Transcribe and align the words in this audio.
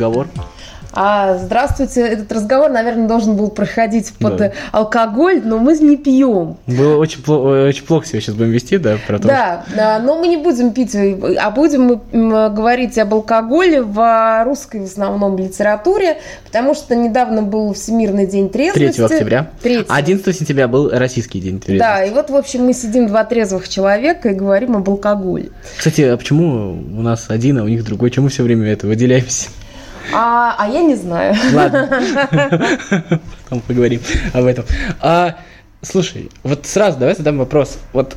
разговор? 0.00 0.26
А, 0.92 1.38
здравствуйте, 1.38 2.00
этот 2.00 2.32
разговор, 2.32 2.68
наверное, 2.68 3.06
должен 3.06 3.36
был 3.36 3.50
проходить 3.50 4.12
под 4.14 4.36
да. 4.38 4.52
алкоголь, 4.72 5.40
но 5.44 5.58
мы 5.58 5.78
не 5.78 5.96
пьем. 5.96 6.56
Было 6.66 6.96
очень, 6.96 7.22
плохо, 7.22 7.68
очень 7.68 7.84
плохо 7.84 8.08
себя 8.08 8.20
сейчас 8.20 8.34
будем 8.34 8.50
вести, 8.50 8.76
да? 8.76 8.96
Про 9.06 9.20
то, 9.20 9.28
да, 9.28 9.64
что... 9.68 10.00
но 10.02 10.18
мы 10.18 10.26
не 10.26 10.36
будем 10.36 10.72
пить, 10.72 10.96
а 10.96 11.50
будем 11.52 12.00
мы 12.10 12.50
говорить 12.50 12.98
об 12.98 13.14
алкоголе 13.14 13.82
в 13.82 14.44
русской 14.44 14.80
в 14.80 14.84
основном 14.84 15.38
литературе, 15.38 16.18
потому 16.44 16.74
что 16.74 16.96
недавно 16.96 17.42
был 17.42 17.72
Всемирный 17.72 18.26
день 18.26 18.50
трезвости. 18.50 18.96
3 18.96 19.04
октября. 19.04 19.50
3. 19.62 19.84
11 19.88 20.36
сентября 20.36 20.66
был 20.66 20.90
Российский 20.90 21.40
день 21.40 21.60
трезвости. 21.60 21.78
Да, 21.78 22.04
и 22.04 22.10
вот, 22.10 22.30
в 22.30 22.36
общем, 22.36 22.64
мы 22.64 22.72
сидим 22.72 23.06
два 23.06 23.22
трезвых 23.22 23.68
человека 23.68 24.30
и 24.30 24.34
говорим 24.34 24.76
об 24.76 24.90
алкоголе. 24.90 25.50
Кстати, 25.76 26.00
а 26.00 26.16
почему 26.16 26.72
у 26.72 27.02
нас 27.02 27.26
один, 27.28 27.58
а 27.58 27.62
у 27.62 27.68
них 27.68 27.84
другой? 27.84 28.10
Чему 28.10 28.24
мы 28.24 28.30
все 28.30 28.42
время 28.42 28.72
это 28.72 28.88
выделяемся? 28.88 29.50
А, 30.12 30.56
а 30.58 30.68
я 30.68 30.82
не 30.82 30.94
знаю. 30.96 31.34
Ладно. 31.52 31.88
Потом 33.44 33.60
поговорим 33.60 34.00
об 34.32 34.44
этом. 34.44 34.64
А, 35.00 35.36
слушай, 35.82 36.30
вот 36.42 36.66
сразу 36.66 36.98
давай 36.98 37.14
задам 37.14 37.38
вопрос. 37.38 37.78
Вот 37.92 38.16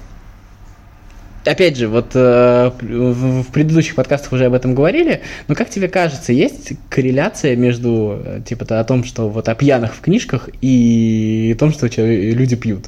опять 1.45 1.77
же, 1.77 1.88
вот 1.88 2.11
э, 2.13 2.71
в 2.81 3.43
предыдущих 3.51 3.95
подкастах 3.95 4.31
уже 4.33 4.45
об 4.45 4.53
этом 4.53 4.75
говорили, 4.75 5.21
но 5.47 5.55
как 5.55 5.69
тебе 5.69 5.88
кажется, 5.88 6.33
есть 6.33 6.73
корреляция 6.89 7.55
между, 7.55 8.21
э, 8.23 8.41
типа, 8.45 8.79
о 8.79 8.83
том, 8.83 9.03
что 9.03 9.29
вот 9.29 9.49
о 9.49 9.55
пьяных 9.55 9.95
в 9.95 10.02
книжках 10.02 10.49
и 10.61 11.53
о 11.55 11.59
том, 11.59 11.71
что 11.71 11.88
люди 11.88 12.55
пьют? 12.55 12.85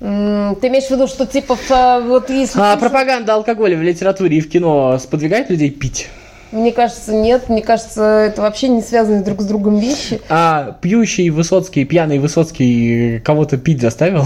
Ты 0.00 0.06
имеешь 0.06 0.86
в 0.86 0.90
виду, 0.90 1.06
что 1.06 1.26
типа 1.26 1.56
вот 2.04 2.28
если... 2.28 2.58
А 2.60 2.76
пропаганда 2.76 3.34
алкоголя 3.34 3.76
в 3.76 3.82
литературе 3.82 4.38
и 4.38 4.40
в 4.40 4.48
кино 4.48 4.98
сподвигает 4.98 5.48
людей 5.48 5.70
пить? 5.70 6.08
Мне 6.52 6.70
кажется, 6.72 7.14
нет. 7.14 7.48
Мне 7.48 7.62
кажется, 7.62 8.02
это 8.02 8.42
вообще 8.42 8.68
не 8.68 8.82
связаны 8.82 9.24
друг 9.24 9.40
с 9.40 9.44
другом 9.46 9.78
вещи. 9.78 10.20
А 10.28 10.76
пьющий 10.82 11.30
Высоцкий, 11.30 11.84
пьяный 11.84 12.18
Высоцкий 12.18 13.20
кого-то 13.20 13.56
пить 13.56 13.80
заставил? 13.80 14.24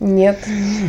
Нет. 0.00 0.38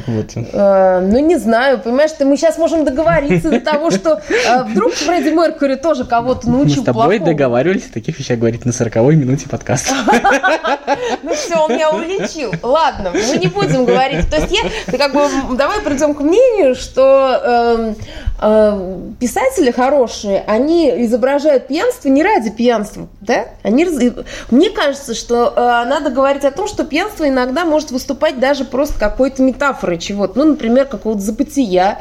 Вот. 0.05 0.31
А, 0.53 1.01
ну, 1.01 1.19
не 1.19 1.37
знаю. 1.37 1.79
Понимаешь, 1.79 2.11
ты, 2.11 2.23
мы 2.25 2.37
сейчас 2.37 2.57
можем 2.59 2.85
договориться 2.85 3.49
до 3.49 3.59
того, 3.59 3.89
что 3.89 4.21
а, 4.47 4.63
вдруг 4.63 4.93
Фредди 4.93 5.29
Меркьюри 5.29 5.75
тоже 5.75 6.05
кого-то 6.05 6.47
научил 6.49 6.77
Мы 6.77 6.81
с 6.83 6.85
тобой 6.85 7.17
плохому. 7.17 7.25
договаривались 7.25 7.87
о 7.89 7.93
таких 7.93 8.19
вещах 8.19 8.37
говорить 8.37 8.63
на 8.65 8.69
40-й 8.69 9.15
минуте 9.15 9.49
подкаста. 9.49 9.95
Ну 11.21 11.33
все, 11.33 11.55
он 11.55 11.73
меня 11.73 11.91
уличил. 11.91 12.51
Ладно, 12.63 13.11
мы 13.13 13.37
не 13.37 13.47
будем 13.47 13.85
говорить. 13.85 14.29
То 14.29 14.37
есть 14.37 14.51
я, 14.51 14.97
как 14.97 15.13
бы, 15.13 15.21
давай 15.55 15.81
придем 15.81 16.13
к 16.13 16.21
мнению, 16.21 16.75
что 16.75 17.41
эм, 17.43 17.95
э, 18.41 18.99
писатели 19.19 19.71
хорошие, 19.71 20.43
они 20.47 20.58
изображают 20.67 21.67
пьянство 21.67 22.09
не 22.09 22.23
ради 22.23 22.49
пьянства, 22.49 23.07
да? 23.21 23.47
Они, 23.63 23.87
мне 24.49 24.69
кажется, 24.69 25.13
что 25.13 25.53
э, 25.55 25.59
надо 25.87 26.09
говорить 26.09 26.43
о 26.43 26.51
том, 26.51 26.67
что 26.67 26.83
пьянство 26.83 27.27
иногда 27.27 27.65
может 27.65 27.91
выступать 27.91 28.39
даже 28.39 28.65
просто 28.65 28.99
какой-то 28.99 29.41
метафорой 29.41 29.97
чего-то, 29.97 30.39
ну, 30.39 30.45
например, 30.51 30.85
какого-то 30.85 31.21
забытия, 31.21 31.99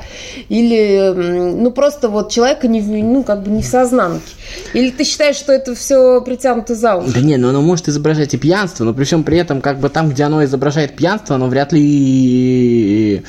или, 0.48 1.12
ну, 1.14 1.70
просто 1.70 2.08
вот 2.08 2.30
человека 2.30 2.68
не, 2.68 2.80
ну, 2.80 3.22
как 3.22 3.42
бы 3.42 3.50
не 3.50 3.62
в 3.62 3.66
сознанке. 3.66 4.22
Или 4.72 4.90
ты 4.90 5.04
считаешь, 5.04 5.36
что 5.36 5.52
это 5.52 5.74
все 5.74 6.20
притянуто 6.20 6.74
за 6.74 6.96
уши? 6.96 7.12
Да 7.12 7.20
не, 7.20 7.36
ну 7.36 7.48
оно 7.48 7.60
может 7.60 7.88
изображать 7.88 8.34
и 8.34 8.38
пьянство, 8.38 8.84
но 8.84 8.94
при 8.94 9.04
всем 9.04 9.24
при 9.24 9.38
этом, 9.38 9.60
как 9.60 9.78
бы 9.78 9.88
там, 9.88 10.10
где 10.10 10.24
оно 10.24 10.44
изображает 10.44 10.96
пьянство, 10.96 11.36
оно 11.36 11.48
вряд 11.48 11.72
ли... 11.72 13.22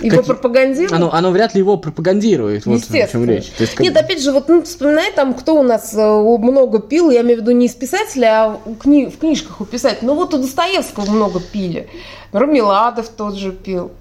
Его 0.00 0.16
как... 0.18 0.26
пропагандирует? 0.26 0.92
Оно, 0.92 1.12
оно 1.12 1.30
вряд 1.30 1.54
ли 1.54 1.60
его 1.60 1.76
пропагандирует. 1.76 2.66
Вот 2.66 2.82
о 2.90 3.08
чем 3.08 3.24
речь. 3.24 3.46
То 3.56 3.62
есть, 3.62 3.74
как... 3.74 3.84
Нет, 3.84 3.96
опять 3.96 4.22
же, 4.22 4.32
вот 4.32 4.48
ну, 4.48 4.61
вспоминай 4.64 5.12
там, 5.12 5.34
кто 5.34 5.54
у 5.54 5.62
нас 5.62 5.94
э, 5.94 6.20
много 6.38 6.80
пил, 6.80 7.10
я 7.10 7.22
имею 7.22 7.38
в 7.38 7.40
виду 7.42 7.50
не 7.52 7.66
из 7.66 7.74
писателя, 7.74 8.26
а 8.26 8.60
у 8.64 8.74
кни... 8.74 9.06
в 9.06 9.18
книжках 9.18 9.60
у 9.60 9.64
писателя. 9.64 10.00
Ну 10.02 10.14
вот 10.14 10.34
у 10.34 10.38
Достоевского 10.38 11.10
много 11.10 11.40
пили. 11.40 11.88
Рамиладов 12.32 13.08
тот 13.08 13.34
же 13.34 13.52
пил. 13.52 13.92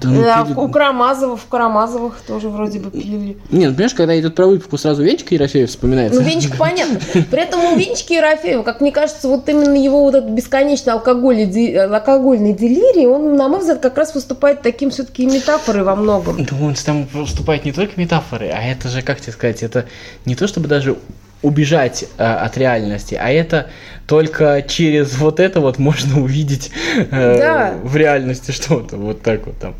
Да, 0.00 0.08
ну, 0.08 0.24
а 0.28 0.44
пили... 0.44 0.56
у 0.56 0.68
Карамазовых, 0.68 1.40
в 1.40 1.48
Карамазовых 1.48 2.20
тоже 2.26 2.48
вроде 2.48 2.80
бы 2.80 2.90
пили. 2.90 3.38
Не, 3.50 3.66
ну 3.66 3.72
понимаешь, 3.72 3.94
когда 3.94 4.18
идет 4.18 4.34
про 4.34 4.46
выпивку, 4.46 4.76
сразу 4.76 5.02
Венчик 5.02 5.32
Ерофеев 5.32 5.70
вспоминается. 5.70 6.20
Ну, 6.20 6.26
Венчик 6.26 6.56
понятно. 6.58 7.00
При 7.30 7.42
этом 7.42 7.64
у 7.64 7.76
Венчика 7.76 8.14
Ерофеева, 8.14 8.62
как 8.62 8.80
мне 8.80 8.92
кажется, 8.92 9.26
вот 9.26 9.48
именно 9.48 9.76
его 9.76 10.02
вот 10.02 10.14
этот 10.14 10.30
бесконечный 10.30 10.92
алкогольный, 10.92 11.76
алкогольный 11.86 12.52
делирий, 12.52 13.06
он, 13.06 13.36
на 13.36 13.48
мой 13.48 13.60
взгляд, 13.60 13.80
как 13.80 13.96
раз 13.96 14.14
выступает 14.14 14.62
таким 14.62 14.90
все-таки 14.90 15.24
метафорой 15.24 15.82
во 15.82 15.96
многом. 15.96 16.44
Да 16.44 16.56
он 16.60 16.74
там 16.74 17.06
выступает 17.12 17.64
не 17.64 17.72
только 17.72 17.98
метафоры, 17.98 18.48
а 18.48 18.62
это 18.62 18.88
же, 18.88 19.00
как 19.00 19.20
тебе 19.20 19.32
сказать, 19.32 19.62
это 19.62 19.86
не 20.26 20.34
то 20.34 20.46
чтобы 20.46 20.68
даже 20.68 20.96
убежать 21.44 22.04
э, 22.18 22.24
от 22.24 22.56
реальности, 22.56 23.14
а 23.20 23.30
это 23.30 23.68
только 24.06 24.64
через 24.66 25.16
вот 25.16 25.40
это 25.40 25.60
вот 25.60 25.78
можно 25.78 26.20
увидеть 26.22 26.72
э, 26.96 27.38
да. 27.38 27.74
в 27.82 27.96
реальности 27.96 28.50
что-то 28.50 28.96
вот 28.96 29.22
так 29.22 29.46
вот 29.46 29.58
там. 29.58 29.74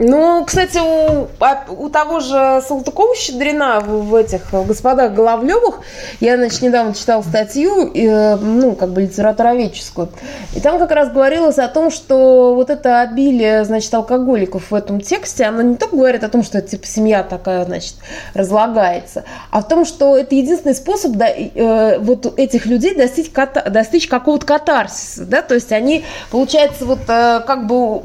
Ну, 0.00 0.44
кстати, 0.44 0.78
у, 0.78 1.26
а, 1.40 1.64
у 1.68 1.88
того 1.88 2.20
же 2.20 2.62
Салтыкова-Щедрина 2.68 3.80
в, 3.80 4.10
в 4.10 4.14
этих 4.14 4.52
в 4.52 4.64
господах 4.64 5.12
Головлевых, 5.12 5.80
я, 6.20 6.36
значит, 6.36 6.62
недавно 6.62 6.94
читала 6.94 7.22
статью, 7.22 7.90
э, 7.92 8.36
ну, 8.36 8.76
как 8.76 8.90
бы 8.90 9.02
литературоведческую, 9.02 10.10
и 10.54 10.60
там 10.60 10.78
как 10.78 10.92
раз 10.92 11.10
говорилось 11.10 11.58
о 11.58 11.66
том, 11.66 11.90
что 11.90 12.54
вот 12.54 12.70
это 12.70 13.00
обилие, 13.00 13.64
значит, 13.64 13.92
алкоголиков 13.92 14.70
в 14.70 14.74
этом 14.74 15.00
тексте, 15.00 15.44
оно 15.46 15.62
не 15.62 15.74
только 15.74 15.96
говорит 15.96 16.22
о 16.22 16.28
том, 16.28 16.44
что 16.44 16.62
типа, 16.62 16.86
семья 16.86 17.24
такая, 17.24 17.64
значит, 17.64 17.94
разлагается, 18.34 19.24
а 19.50 19.62
в 19.62 19.66
том, 19.66 19.84
что 19.84 20.16
это 20.16 20.32
единственный 20.36 20.76
способ 20.76 21.12
да, 21.12 21.28
э, 21.28 21.98
вот 21.98 22.38
этих 22.38 22.66
людей 22.66 22.94
достичь, 22.94 23.30
ката, 23.30 23.68
достичь 23.68 24.06
какого-то 24.06 24.46
катарсиса, 24.46 25.24
да, 25.24 25.42
то 25.42 25.54
есть 25.54 25.72
они, 25.72 26.04
получается, 26.30 26.84
вот 26.84 27.00
э, 27.08 27.40
как 27.44 27.66
бы, 27.66 28.00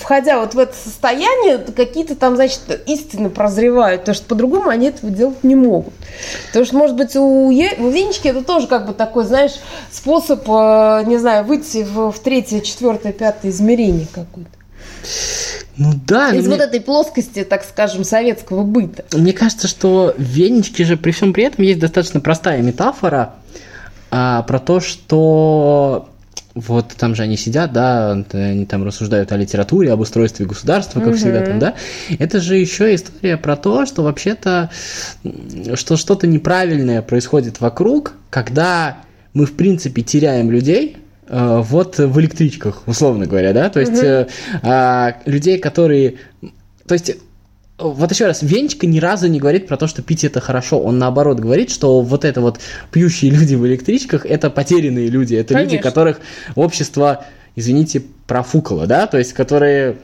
входя 0.00 0.40
вот 0.40 0.54
в 0.54 0.58
это 0.58 0.72
состояние, 0.74 1.01
состояние 1.02 1.58
какие-то 1.58 2.14
там, 2.14 2.36
значит, 2.36 2.60
истины 2.86 3.28
прозревают, 3.28 4.02
потому 4.02 4.14
что 4.14 4.26
по-другому 4.26 4.68
они 4.68 4.86
этого 4.86 5.12
делать 5.12 5.42
не 5.42 5.56
могут. 5.56 5.92
Потому 6.48 6.64
что, 6.64 6.76
может 6.76 6.96
быть, 6.96 7.16
у, 7.16 7.50
е... 7.50 7.74
у 7.78 7.88
Венечки 7.88 8.28
это 8.28 8.44
тоже 8.44 8.68
как 8.68 8.86
бы 8.86 8.92
такой, 8.92 9.24
знаешь, 9.24 9.54
способ, 9.90 10.48
э, 10.48 11.02
не 11.06 11.18
знаю, 11.18 11.44
выйти 11.44 11.82
в, 11.82 12.12
в 12.12 12.18
третье, 12.20 12.60
четвертое, 12.60 13.12
пятое 13.12 13.50
измерение 13.50 14.06
какое-то. 14.12 14.50
Ну 15.76 15.92
да. 16.06 16.30
Из 16.30 16.46
вот 16.46 16.56
мне... 16.56 16.64
этой 16.64 16.80
плоскости, 16.80 17.42
так 17.42 17.64
скажем, 17.64 18.04
советского 18.04 18.62
быта. 18.62 19.04
Мне 19.12 19.32
кажется, 19.32 19.66
что 19.66 20.14
в 20.16 20.22
Венечке 20.22 20.84
же 20.84 20.96
при 20.96 21.10
всем 21.10 21.32
при 21.32 21.44
этом 21.44 21.64
есть 21.64 21.80
достаточно 21.80 22.20
простая 22.20 22.62
метафора 22.62 23.34
а, 24.12 24.42
про 24.42 24.60
то, 24.60 24.78
что 24.78 26.08
вот 26.54 26.88
там 26.96 27.14
же 27.14 27.22
они 27.22 27.36
сидят, 27.36 27.72
да, 27.72 28.12
они 28.32 28.66
там 28.66 28.84
рассуждают 28.84 29.32
о 29.32 29.36
литературе, 29.36 29.92
об 29.92 30.00
устройстве 30.00 30.46
государства, 30.46 31.00
как 31.00 31.10
угу. 31.10 31.16
всегда 31.16 31.42
там, 31.42 31.58
да. 31.58 31.74
Это 32.18 32.40
же 32.40 32.56
еще 32.56 32.94
история 32.94 33.36
про 33.36 33.56
то, 33.56 33.86
что 33.86 34.02
вообще-то, 34.02 34.70
что 35.74 35.96
что-то 35.96 36.26
неправильное 36.26 37.02
происходит 37.02 37.60
вокруг, 37.60 38.14
когда 38.30 38.98
мы, 39.34 39.46
в 39.46 39.54
принципе, 39.54 40.02
теряем 40.02 40.50
людей, 40.50 40.98
э, 41.28 41.62
вот 41.64 41.98
в 41.98 42.20
электричках, 42.20 42.82
условно 42.86 43.26
говоря, 43.26 43.52
да, 43.52 43.70
то 43.70 43.80
есть 43.80 44.02
угу. 44.02 45.30
людей, 45.30 45.58
которые, 45.58 46.16
то 46.86 46.94
есть 46.94 47.16
вот 47.90 48.10
еще 48.10 48.26
раз, 48.26 48.42
Венчика 48.42 48.86
ни 48.86 48.98
разу 48.98 49.26
не 49.28 49.40
говорит 49.40 49.66
про 49.66 49.76
то, 49.76 49.86
что 49.86 50.02
пить 50.02 50.24
это 50.24 50.40
хорошо. 50.40 50.80
Он 50.80 50.98
наоборот 50.98 51.40
говорит, 51.40 51.70
что 51.70 52.00
вот 52.00 52.24
это 52.24 52.40
вот 52.40 52.60
пьющие 52.90 53.30
люди 53.30 53.54
в 53.54 53.66
электричках 53.66 54.26
это 54.26 54.50
потерянные 54.50 55.08
люди. 55.08 55.34
Это 55.34 55.54
Конечно. 55.54 55.72
люди, 55.72 55.82
которых 55.82 56.20
общество, 56.54 57.24
извините, 57.56 58.02
профукало, 58.26 58.86
да, 58.86 59.06
то 59.06 59.18
есть 59.18 59.32
которые 59.32 59.96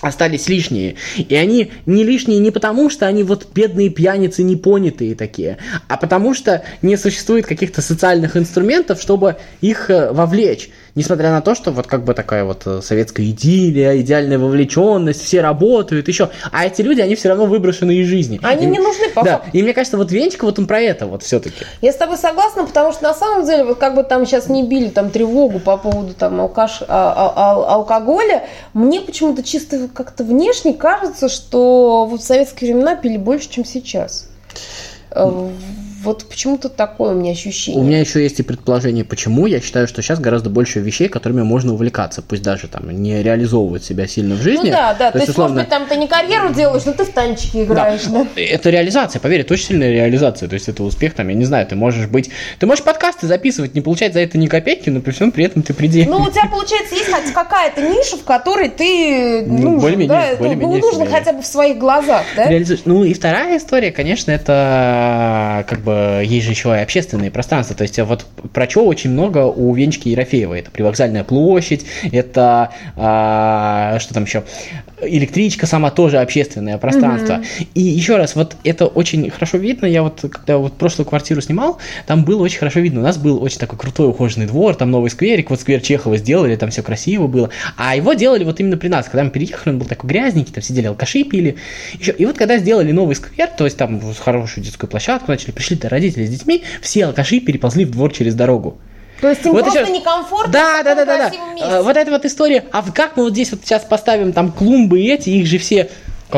остались 0.00 0.48
лишние. 0.48 0.96
И 1.16 1.34
они 1.34 1.72
не 1.86 2.04
лишние 2.04 2.38
не 2.38 2.50
потому, 2.50 2.90
что 2.90 3.06
они 3.06 3.22
вот 3.22 3.48
бедные 3.54 3.90
пьяницы 3.90 4.42
непонятые 4.42 5.14
такие, 5.14 5.58
а 5.88 5.96
потому 5.96 6.34
что 6.34 6.64
не 6.82 6.96
существует 6.96 7.46
каких-то 7.46 7.80
социальных 7.80 8.36
инструментов, 8.36 9.00
чтобы 9.00 9.36
их 9.60 9.90
э, 9.90 10.12
вовлечь 10.12 10.70
несмотря 10.94 11.30
на 11.30 11.40
то, 11.40 11.54
что 11.54 11.70
вот 11.70 11.86
как 11.86 12.04
бы 12.04 12.14
такая 12.14 12.44
вот 12.44 12.62
э, 12.66 12.80
советская 12.82 13.26
идиллия, 13.26 14.00
идеальная 14.00 14.38
вовлеченность, 14.38 15.22
все 15.22 15.40
работают, 15.40 16.08
еще, 16.08 16.30
а 16.52 16.66
эти 16.66 16.82
люди, 16.82 17.00
они 17.00 17.14
все 17.14 17.28
равно 17.28 17.46
выброшены 17.46 17.96
из 17.96 18.06
жизни. 18.06 18.40
Они 18.42 18.66
и, 18.66 18.70
не 18.70 18.78
нужны, 18.78 19.08
по 19.10 19.24
Да, 19.24 19.42
и 19.52 19.62
мне 19.62 19.72
кажется, 19.72 19.96
вот 19.96 20.10
Венчик 20.10 20.42
вот 20.42 20.58
он 20.58 20.66
про 20.66 20.80
это 20.80 21.06
вот 21.06 21.22
все-таки. 21.22 21.64
Я 21.80 21.92
с 21.92 21.96
тобой 21.96 22.16
согласна, 22.16 22.64
потому 22.64 22.92
что 22.92 23.02
на 23.02 23.14
самом 23.14 23.46
деле, 23.46 23.64
вот 23.64 23.78
как 23.78 23.94
бы 23.94 24.04
там 24.04 24.26
сейчас 24.26 24.48
не 24.48 24.62
били 24.62 24.88
там 24.88 25.10
тревогу 25.10 25.58
по 25.58 25.76
поводу 25.76 26.14
там 26.14 26.40
алкаш, 26.40 26.82
а, 26.82 26.86
а, 26.88 27.32
а, 27.36 27.74
алкоголя, 27.74 28.44
мне 28.72 29.00
почему-то 29.00 29.42
чисто 29.42 29.88
как-то 29.88 30.24
внешне 30.24 30.74
кажется, 30.74 31.28
что 31.28 32.06
вот 32.06 32.20
в 32.20 32.24
советские 32.24 32.72
времена 32.72 32.96
пили 32.96 33.16
больше, 33.16 33.50
чем 33.50 33.64
сейчас. 33.64 34.28
Вот 36.04 36.26
почему-то 36.28 36.68
такое 36.68 37.12
у 37.12 37.14
меня 37.14 37.32
ощущение. 37.32 37.80
У 37.80 37.84
меня 37.84 38.00
еще 38.00 38.22
есть 38.22 38.38
и 38.38 38.42
предположение, 38.42 39.04
почему. 39.04 39.46
Я 39.46 39.60
считаю, 39.60 39.88
что 39.88 40.02
сейчас 40.02 40.20
гораздо 40.20 40.50
больше 40.50 40.80
вещей, 40.80 41.08
которыми 41.08 41.42
можно 41.42 41.72
увлекаться, 41.72 42.20
пусть 42.22 42.42
даже 42.42 42.68
там 42.68 42.90
не 42.90 43.22
реализовывать 43.22 43.84
себя 43.84 44.06
сильно 44.06 44.34
в 44.34 44.42
жизни. 44.42 44.66
Ну 44.66 44.72
да, 44.72 44.94
да. 44.94 45.10
То, 45.10 45.18
есть, 45.18 45.30
условно... 45.30 45.54
может 45.54 45.68
быть, 45.68 45.78
там 45.78 45.88
ты 45.88 45.96
не 45.96 46.06
карьеру 46.06 46.52
делаешь, 46.52 46.84
но 46.84 46.92
ты 46.92 47.04
в 47.04 47.10
танчики 47.10 47.64
играешь, 47.64 48.04
да. 48.04 48.24
да? 48.24 48.40
Это 48.40 48.70
реализация, 48.70 49.20
поверь, 49.20 49.40
это 49.40 49.54
очень 49.54 49.66
сильная 49.66 49.90
реализация. 49.90 50.48
То 50.48 50.54
есть 50.54 50.68
это 50.68 50.82
успех, 50.82 51.14
там, 51.14 51.28
я 51.28 51.34
не 51.34 51.44
знаю, 51.44 51.66
ты 51.66 51.74
можешь 51.74 52.06
быть. 52.06 52.30
Ты 52.58 52.66
можешь 52.66 52.84
подкасты 52.84 53.26
записывать, 53.26 53.74
не 53.74 53.80
получать 53.80 54.12
за 54.12 54.20
это 54.20 54.36
ни 54.36 54.46
копейки, 54.46 54.90
но 54.90 55.00
при 55.00 55.12
всем 55.12 55.32
при 55.32 55.44
этом 55.44 55.62
ты 55.62 55.72
пределе. 55.72 56.08
Ну, 56.10 56.18
у 56.18 56.30
тебя, 56.30 56.46
получается, 56.50 56.94
есть 56.94 57.10
хоть 57.10 57.32
какая-то 57.32 57.80
ниша, 57.80 58.16
в 58.16 58.24
которой 58.24 58.68
ты 58.68 59.44
ну, 59.46 59.80
более-менее, 59.80 60.08
да, 60.08 60.36
более-менее 60.36 60.80
ну, 60.80 60.90
нужно 60.90 61.06
хотя 61.06 61.32
бы 61.32 61.42
в 61.42 61.46
своих 61.46 61.78
глазах, 61.78 62.24
да? 62.36 62.48
Реализуешь. 62.48 62.82
Ну 62.84 63.04
и 63.04 63.14
вторая 63.14 63.58
история, 63.58 63.90
конечно, 63.90 64.30
это 64.30 65.64
как 65.68 65.80
бы 65.80 65.93
есть 66.22 66.44
же 66.46 66.52
еще 66.52 66.70
и 66.70 66.78
общественные 66.80 67.30
пространства. 67.30 67.76
То 67.76 67.82
есть 67.82 67.98
вот 67.98 68.26
про 68.52 68.68
что 68.68 68.84
очень 68.86 69.10
много 69.10 69.44
у 69.44 69.74
Венчики 69.74 70.08
Ерофеева. 70.08 70.54
Это 70.54 70.70
привокзальная 70.70 71.24
площадь, 71.24 71.84
это 72.10 72.70
а, 72.96 73.98
что 73.98 74.14
там 74.14 74.24
еще? 74.24 74.44
Электричка 75.06 75.66
сама 75.66 75.90
тоже 75.90 76.18
общественное 76.18 76.78
пространство. 76.78 77.34
Mm-hmm. 77.34 77.68
И 77.74 77.80
еще 77.80 78.16
раз, 78.16 78.34
вот 78.34 78.56
это 78.64 78.86
очень 78.86 79.30
хорошо 79.30 79.58
видно. 79.58 79.86
Я 79.86 80.02
вот, 80.02 80.20
когда 80.20 80.58
вот 80.58 80.74
прошлую 80.74 81.06
квартиру 81.06 81.40
снимал, 81.40 81.78
там 82.06 82.24
было 82.24 82.42
очень 82.42 82.58
хорошо 82.58 82.80
видно. 82.80 83.00
У 83.00 83.02
нас 83.02 83.16
был 83.18 83.42
очень 83.42 83.58
такой 83.58 83.78
крутой 83.78 84.08
ухоженный 84.08 84.46
двор, 84.46 84.74
там 84.74 84.90
новый 84.90 85.10
скверик, 85.10 85.50
вот 85.50 85.60
сквер 85.60 85.80
Чехова 85.80 86.16
сделали, 86.16 86.56
там 86.56 86.70
все 86.70 86.82
красиво 86.82 87.26
было. 87.26 87.50
А 87.76 87.96
его 87.96 88.14
делали 88.14 88.44
вот 88.44 88.60
именно 88.60 88.76
при 88.76 88.88
нас. 88.88 89.06
Когда 89.06 89.24
мы 89.24 89.30
переехали, 89.30 89.72
он 89.74 89.78
был 89.78 89.86
такой 89.86 90.08
грязненький, 90.08 90.52
там 90.52 90.62
сидели 90.62 90.86
алкаши 90.86 91.24
пили. 91.24 91.56
Еще. 91.98 92.12
И 92.12 92.26
вот 92.26 92.36
когда 92.36 92.58
сделали 92.58 92.92
новый 92.92 93.16
сквер, 93.16 93.48
то 93.48 93.64
есть 93.64 93.76
там 93.76 94.00
хорошую 94.18 94.64
детскую 94.64 94.88
площадку 94.88 95.30
начали, 95.30 95.50
пришли 95.50 95.78
родители 95.82 96.26
с 96.26 96.30
детьми, 96.30 96.62
все 96.80 97.06
алкаши 97.06 97.40
переползли 97.40 97.84
в 97.84 97.90
двор 97.90 98.12
через 98.12 98.34
дорогу. 98.34 98.78
То 99.24 99.30
есть 99.30 99.46
им 99.46 99.52
вот 99.52 99.62
просто 99.62 99.80
еще... 99.80 99.90
некомфортно 99.90 100.52
да, 100.52 100.82
да, 100.82 100.94
да, 100.94 101.06
да, 101.06 101.16
да. 101.16 101.54
Месте. 101.54 101.80
Вот 101.80 101.96
эта 101.96 102.10
вот 102.10 102.26
история, 102.26 102.66
а 102.72 102.82
как 102.92 103.16
мы 103.16 103.22
вот 103.22 103.32
здесь 103.32 103.50
вот 103.52 103.62
сейчас 103.64 103.82
поставим 103.82 104.34
там 104.34 104.52
клумбы 104.52 105.00
эти, 105.00 105.30
их 105.30 105.46
же 105.46 105.56
все 105.56 105.88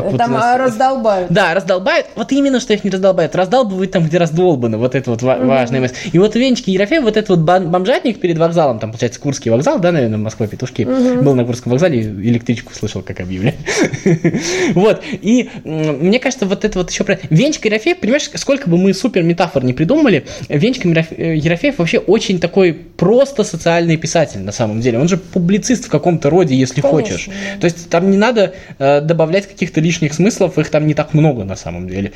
как 0.03 0.17
там 0.17 0.33
вот 0.33 0.41
нас... 0.41 0.59
раздолбают. 0.59 1.31
Да, 1.31 1.55
раздолбают. 1.55 2.07
Вот 2.15 2.33
именно, 2.33 2.61
что 2.61 2.73
их 2.73 2.85
не 2.85 2.91
раздолбают. 2.91 3.35
Раздолбывают 3.35 3.91
там, 3.93 4.05
где 4.05 4.19
раздолбано. 4.19 4.79
Вот 4.79 4.95
это 4.95 5.11
вот 5.11 5.23
mm-hmm. 5.23 5.47
важная 5.47 5.81
мысль. 5.81 5.95
И 6.13 6.19
вот 6.19 6.35
Венчики 6.35 6.71
Ерофеев, 6.71 7.03
вот 7.03 7.17
этот 7.17 7.31
вот 7.31 7.39
бомжатник 7.41 8.21
перед 8.21 8.39
вокзалом, 8.39 8.79
там, 8.79 8.91
получается, 8.91 9.21
Курский 9.21 9.51
вокзал, 9.51 9.79
да, 9.79 9.93
наверное, 9.93 10.19
Москва 10.19 10.47
Петушки. 10.47 10.83
Mm-hmm. 10.83 11.23
Был 11.23 11.35
на 11.35 11.45
Курском 11.45 11.73
вокзале, 11.73 12.01
электричку 12.01 12.75
слышал, 12.75 13.03
как 13.03 13.21
объявляли. 13.21 13.57
вот. 14.75 15.03
И 15.13 15.51
мне 15.65 16.19
кажется, 16.19 16.47
вот 16.47 16.65
это 16.65 16.79
вот 16.79 16.91
еще 16.91 17.05
про... 17.05 17.19
Венчик 17.31 17.65
Ерофеев, 17.65 17.99
понимаешь, 17.99 18.31
сколько 18.35 18.69
бы 18.69 18.77
мы 18.77 18.95
супер 18.95 19.23
метафор 19.23 19.65
не 19.65 19.73
придумали, 19.73 20.27
Венчик 20.49 20.85
Ерофеев 20.85 21.79
вообще 21.79 21.99
очень 21.99 22.39
такой 22.41 22.73
просто 22.97 23.45
социальный 23.45 23.97
писатель 23.97 24.41
на 24.41 24.53
самом 24.53 24.81
деле. 24.81 24.99
Он 24.99 25.09
же 25.09 25.17
публицист 25.17 25.87
в 25.87 25.89
каком-то 25.89 26.31
роде, 26.31 26.55
если 26.55 26.81
Конечно, 26.81 26.99
хочешь. 26.99 27.27
Да. 27.27 27.61
То 27.61 27.65
есть 27.67 27.91
там 27.91 28.11
не 28.11 28.17
надо 28.17 28.55
э, 28.79 29.01
добавлять 29.01 29.47
каких-то 29.47 29.81
лишних 29.81 30.15
смыслов, 30.15 30.59
их 30.59 30.71
там 30.71 30.87
не 30.87 30.95
так 30.95 31.15
много 31.15 31.45
на 31.45 31.57
самом 31.57 31.89
деле. 31.89 32.13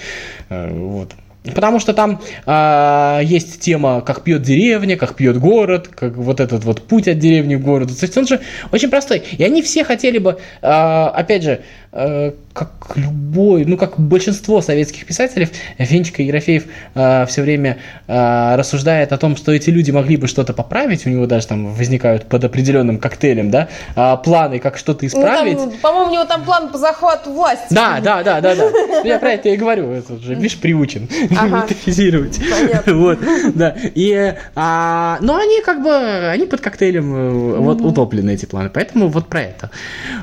Э, 0.48 0.70
вот. 0.72 1.12
Потому 1.42 1.80
что 1.80 1.94
там 1.94 2.20
а, 2.44 3.20
есть 3.22 3.60
тема, 3.60 4.02
как 4.02 4.22
пьет 4.24 4.42
деревня, 4.42 4.98
как 4.98 5.14
пьет 5.14 5.38
город, 5.38 5.88
как 5.88 6.16
вот 6.16 6.38
этот 6.38 6.64
вот 6.64 6.82
путь 6.82 7.08
от 7.08 7.18
деревни 7.18 7.56
к 7.56 7.60
городу. 7.60 7.94
То 7.94 8.04
есть 8.04 8.16
он 8.18 8.26
же 8.26 8.40
очень 8.72 8.90
простой. 8.90 9.22
И 9.38 9.42
они 9.42 9.62
все 9.62 9.82
хотели 9.82 10.18
бы, 10.18 10.38
а, 10.60 11.08
опять 11.08 11.42
же, 11.42 11.62
как 11.92 12.92
любой, 12.94 13.64
ну 13.64 13.76
как 13.76 13.98
большинство 13.98 14.60
советских 14.60 15.06
писателей, 15.06 15.48
Венчика 15.78 16.22
Ерофеев 16.22 16.64
а, 16.94 17.26
все 17.26 17.42
время 17.42 17.78
а, 18.06 18.56
рассуждает 18.56 19.12
о 19.12 19.18
том, 19.18 19.36
что 19.36 19.50
эти 19.52 19.70
люди 19.70 19.90
могли 19.90 20.16
бы 20.16 20.28
что-то 20.28 20.52
поправить. 20.52 21.06
У 21.06 21.10
него 21.10 21.26
даже 21.26 21.48
там 21.48 21.72
возникают 21.72 22.26
под 22.26 22.44
определенным 22.44 22.98
коктейлем, 22.98 23.50
да, 23.50 23.68
а, 23.96 24.16
планы, 24.16 24.58
как 24.60 24.78
что-то 24.78 25.06
исправить. 25.06 25.58
Ну, 25.58 25.72
по-моему, 25.82 26.10
у 26.10 26.12
него 26.12 26.24
там 26.24 26.44
план 26.44 26.68
по 26.70 26.78
захвату 26.78 27.32
власти. 27.32 27.66
Да, 27.70 28.00
да, 28.00 28.22
да, 28.22 28.40
да, 28.40 28.54
да. 28.54 28.70
Я 29.04 29.18
про 29.18 29.32
это 29.32 29.48
и 29.48 29.56
говорю. 29.56 29.90
Это 29.90 30.16
же, 30.16 30.34
видишь, 30.34 30.58
приучен 30.58 31.08
метафизировать. 31.30 32.38
Вот, 32.86 33.18
да. 33.54 33.76
И, 33.94 34.34
а, 34.54 35.18
но 35.20 35.36
они 35.36 35.60
как 35.62 35.82
бы, 35.82 36.28
они 36.28 36.46
под 36.46 36.60
коктейлем 36.60 37.14
mm-hmm. 37.14 37.58
вот 37.58 37.80
утоплены 37.80 38.30
эти 38.30 38.46
планы, 38.46 38.70
поэтому 38.70 39.08
вот 39.08 39.28
про 39.28 39.42
это. 39.42 39.70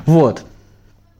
Вот. 0.06 0.44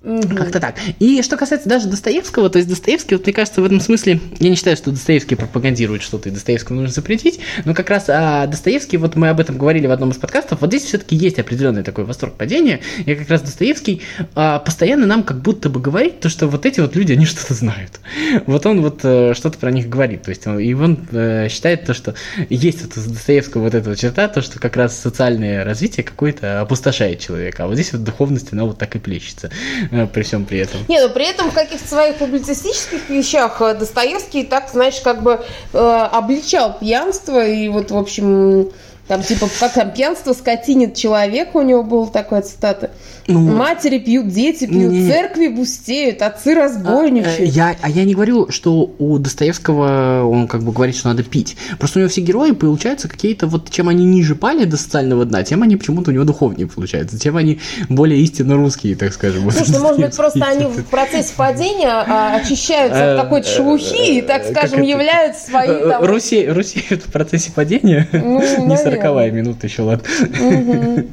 Угу. 0.09 0.37
Как-то 0.37 0.59
так. 0.59 0.77
И 1.01 1.21
что 1.21 1.37
касается 1.37 1.69
даже 1.69 1.87
Достоевского, 1.87 2.49
то 2.49 2.57
есть 2.57 2.67
Достоевский, 2.67 3.15
вот 3.15 3.27
мне 3.27 3.35
кажется, 3.35 3.61
в 3.61 3.65
этом 3.67 3.79
смысле, 3.79 4.21
я 4.39 4.49
не 4.49 4.57
считаю, 4.57 4.75
что 4.75 4.91
Достоевский 4.91 5.35
пропагандирует 5.35 6.03
что-то, 6.03 6.31
и 6.31 6.33
Достоевского 6.33 6.77
нужно 6.77 6.95
запретить, 6.95 7.41
но 7.67 7.75
как 7.75 7.91
раз 7.91 8.07
а, 8.09 8.47
Достоевский, 8.47 8.97
вот 8.97 9.17
мы 9.17 9.29
об 9.29 9.39
этом 9.39 9.59
говорили 9.59 9.87
в 9.87 9.91
одном 9.91 10.13
из 10.13 10.17
подкастов, 10.17 10.63
вот 10.63 10.71
здесь 10.71 10.85
все-таки 10.85 11.15
есть 11.15 11.39
определенный 11.39 11.83
такой 11.83 12.05
восторг 12.05 12.37
падения, 12.37 12.81
и 13.05 13.15
как 13.15 13.29
раз 13.29 13.43
Достоевский 13.43 14.01
а, 14.35 14.61
постоянно 14.61 15.05
нам 15.05 15.25
как 15.25 15.43
будто 15.43 15.69
бы 15.69 15.79
говорит, 15.79 16.21
то, 16.21 16.31
что 16.31 16.47
вот 16.47 16.65
эти 16.65 16.81
вот 16.81 16.97
люди, 16.97 17.13
они 17.13 17.27
что-то 17.27 17.53
знают. 17.53 18.01
Вот 18.47 18.65
он 18.65 18.81
вот 18.81 19.01
а, 19.03 19.35
что-то 19.35 19.59
про 19.59 19.71
них 19.71 19.91
говорит, 19.91 20.23
то 20.23 20.31
есть 20.31 20.47
он, 20.47 20.59
и 20.59 20.73
он 20.73 21.07
а, 21.13 21.51
считает 21.51 21.85
то, 21.85 21.93
что 21.93 22.15
есть 22.49 22.81
вот 22.81 22.97
у 22.97 23.11
Достоевского 23.11 23.65
вот 23.65 23.75
эта 23.75 23.91
вот 23.91 23.99
черта, 23.99 24.27
то, 24.29 24.41
что 24.41 24.59
как 24.59 24.75
раз 24.77 24.99
социальное 24.99 25.65
развитие 25.65 26.03
какое-то 26.03 26.63
опустошает 26.63 27.21
человека, 27.21 27.65
а 27.65 27.67
вот 27.67 27.75
здесь 27.75 27.93
вот 27.93 28.05
духовность, 28.05 28.55
она 28.55 28.65
вот 28.65 28.79
так 28.79 28.97
и 28.97 28.99
плещется. 28.99 29.51
Э, 29.99 30.07
при 30.07 30.23
всем 30.23 30.45
при 30.45 30.61
этом. 30.61 30.81
Не, 30.89 31.01
ну 31.01 31.09
при 31.11 31.29
этом 31.29 31.51
в 31.51 31.55
каких-то 31.55 31.87
своих 31.87 32.17
публицистических 32.17 33.09
вещах 33.09 33.61
э, 33.61 33.75
Достоевский 33.75 34.45
так, 34.45 34.69
знаешь, 34.71 35.01
как 35.01 35.23
бы 35.23 35.45
э, 35.73 35.79
обличал 35.79 36.77
пьянство 36.79 37.45
и 37.45 37.69
вот, 37.69 37.91
в 37.91 37.97
общем, 37.97 38.71
там 39.09 39.23
типа, 39.23 39.49
как 39.59 39.73
там 39.73 39.91
пьянство 39.91 40.35
скотинит 40.35 40.95
человека, 40.95 41.57
у 41.57 41.63
него 41.63 41.83
была 41.83 42.07
такая 42.07 42.43
цитата. 42.43 42.91
Ну, 43.27 43.41
Матери 43.41 43.99
пьют, 43.99 44.29
дети 44.29 44.67
пьют, 44.67 44.91
не, 44.91 45.11
церкви 45.11 45.49
бустеют, 45.49 46.23
отцы 46.23 46.55
разбойничают. 46.55 47.41
А, 47.41 47.43
я, 47.43 47.77
а 47.83 47.91
я 47.91 48.05
не 48.05 48.15
говорю, 48.15 48.51
что 48.51 48.95
у 48.99 49.19
Достоевского 49.19 50.25
он 50.25 50.49
как 50.49 50.63
бы 50.63 50.73
говорит, 50.73 50.97
что 50.97 51.09
надо 51.09 51.23
пить. 51.23 51.57
Просто 51.79 51.99
у 51.99 52.01
него 52.01 52.11
все 52.11 52.23
герои 52.23 52.53
получаются 52.53 53.07
какие-то 53.07 53.47
вот, 53.47 53.71
чем 53.71 53.91
они 53.91 54.07
ниже 54.07 54.35
пали 54.35 54.65
до 54.65 54.79
социального 54.79 55.27
дна, 55.27 55.43
тем 55.43 55.63
они 55.63 55.77
почему-то 55.77 56.11
у 56.11 56.15
него 56.15 56.25
духовнее 56.25 56.67
получаются, 56.67 57.19
тем 57.19 57.37
они 57.37 57.61
более 57.91 58.19
истинно 58.21 58.57
русские, 58.57 58.97
так 58.97 59.13
скажем. 59.13 59.51
Слушай, 59.51 59.73
ну, 59.73 59.81
может 59.81 60.01
быть, 60.01 60.17
просто 60.17 60.45
они 60.47 60.65
в 60.67 60.85
процессе 60.85 61.33
падения 61.37 61.89
а, 61.91 62.37
очищаются 62.37 63.15
от 63.15 63.23
какой-то 63.23 63.49
шелухи 63.49 64.19
и, 64.19 64.23
так 64.23 64.45
скажем, 64.47 64.81
являются 64.83 65.51
э, 65.53 65.89
там... 65.89 66.05
Руси, 66.05 66.47
Руси 66.47 66.81
в 66.81 67.13
процессе 67.13 67.53
падения, 67.53 68.09
ну, 68.13 68.41
не 68.99 69.03
сороковая 69.03 69.31
минута 69.31 69.67
еще, 69.67 69.83
ладно. 69.83 70.05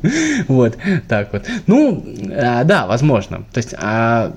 Вот, 0.47 0.77
так 1.07 1.33
вот. 1.33 1.45
Ну, 1.67 2.03
а, 2.31 2.63
да, 2.63 2.85
возможно. 2.87 3.45
То 3.51 3.57
есть, 3.57 3.73
а, 3.77 4.33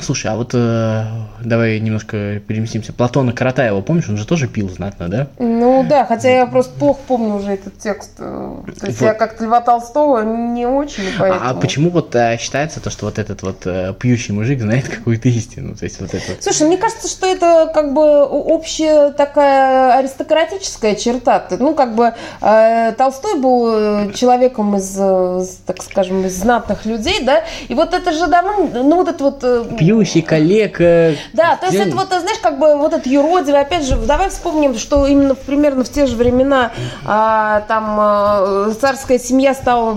Слушай, 0.00 0.32
а 0.32 0.36
вот 0.36 0.50
э, 0.54 1.04
давай 1.44 1.78
немножко 1.78 2.40
переместимся. 2.40 2.92
Платона 2.92 3.32
Каратаева, 3.32 3.80
помнишь, 3.80 4.08
он 4.08 4.16
же 4.16 4.26
тоже 4.26 4.48
пил 4.48 4.68
знатно, 4.68 5.08
да? 5.08 5.28
Ну 5.38 5.86
да, 5.88 6.04
хотя 6.04 6.30
я 6.30 6.46
просто 6.46 6.76
плохо 6.78 7.00
помню 7.06 7.36
уже 7.36 7.52
этот 7.52 7.78
текст. 7.78 8.16
То 8.16 8.64
есть 8.82 9.00
вот. 9.00 9.06
я 9.06 9.14
как-то 9.14 9.44
Льва 9.44 9.60
Толстого 9.60 10.22
не 10.22 10.66
очень, 10.66 11.04
поэтому... 11.16 11.44
А, 11.44 11.50
а 11.50 11.54
почему 11.54 11.90
вот 11.90 12.14
э, 12.16 12.36
считается 12.38 12.80
то, 12.80 12.90
что 12.90 13.06
вот 13.06 13.20
этот 13.20 13.42
вот 13.42 13.66
э, 13.66 13.94
пьющий 13.98 14.34
мужик 14.34 14.60
знает 14.60 14.88
какую-то 14.88 15.28
истину? 15.28 15.76
То 15.76 15.84
есть 15.84 16.00
вот 16.00 16.12
это... 16.12 16.42
Слушай, 16.42 16.66
мне 16.66 16.76
кажется, 16.76 17.06
что 17.08 17.26
это 17.26 17.70
как 17.72 17.94
бы 17.94 18.24
общая 18.24 19.10
такая 19.10 19.98
аристократическая 19.98 20.96
черта. 20.96 21.46
Ну, 21.58 21.74
как 21.74 21.94
бы 21.94 22.14
э, 22.40 22.92
Толстой 22.98 23.38
был 23.38 24.10
человеком 24.12 24.76
из, 24.76 24.96
э, 24.98 25.44
так 25.66 25.82
скажем, 25.82 26.26
из 26.26 26.36
знатных 26.36 26.84
людей, 26.84 27.22
да, 27.22 27.44
и 27.68 27.74
вот 27.74 27.94
это 27.94 28.10
же 28.12 28.26
давно, 28.26 28.68
ну 28.72 28.96
вот 28.96 29.08
это 29.08 29.22
вот 29.24 29.44
э, 29.84 29.86
пьющий, 29.86 30.22
коллега. 30.22 31.14
Да, 31.32 31.56
то 31.56 31.66
есть 31.66 31.78
это 31.78 31.96
вот, 31.96 32.08
знаешь, 32.08 32.38
как 32.42 32.58
бы 32.58 32.76
вот 32.76 32.92
этот 32.92 33.06
юродивый, 33.06 33.60
опять 33.60 33.84
же, 33.84 33.96
давай 33.96 34.30
вспомним, 34.30 34.76
что 34.76 35.06
именно 35.06 35.34
примерно 35.34 35.84
в 35.84 35.88
те 35.88 36.06
же 36.06 36.16
времена 36.16 36.72
а, 37.04 37.62
там 37.68 37.96
а, 37.98 38.72
царская 38.80 39.18
семья 39.18 39.54
стала 39.54 39.94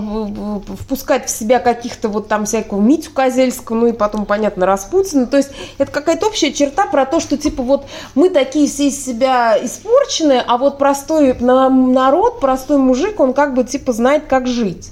впускать 0.80 1.26
в 1.26 1.30
себя 1.30 1.58
каких-то 1.58 2.08
вот 2.08 2.28
там 2.28 2.44
всякого 2.44 2.80
Митю 2.80 3.10
Козельского, 3.12 3.76
ну 3.76 3.86
и 3.86 3.92
потом, 3.92 4.26
понятно, 4.26 4.66
Распутина. 4.66 5.26
То 5.26 5.36
есть 5.36 5.50
это 5.78 5.90
какая-то 5.90 6.26
общая 6.26 6.52
черта 6.52 6.86
про 6.86 7.06
то, 7.06 7.20
что 7.20 7.36
типа 7.36 7.62
вот 7.62 7.86
мы 8.14 8.30
такие 8.30 8.68
все 8.68 8.88
из 8.88 9.04
себя 9.04 9.58
испорченные, 9.62 10.42
а 10.46 10.58
вот 10.58 10.78
простой 10.78 11.34
народ, 11.38 12.40
простой 12.40 12.78
мужик, 12.78 13.20
он 13.20 13.32
как 13.32 13.54
бы 13.54 13.64
типа 13.64 13.92
знает, 13.92 14.24
как 14.28 14.46
жить. 14.46 14.90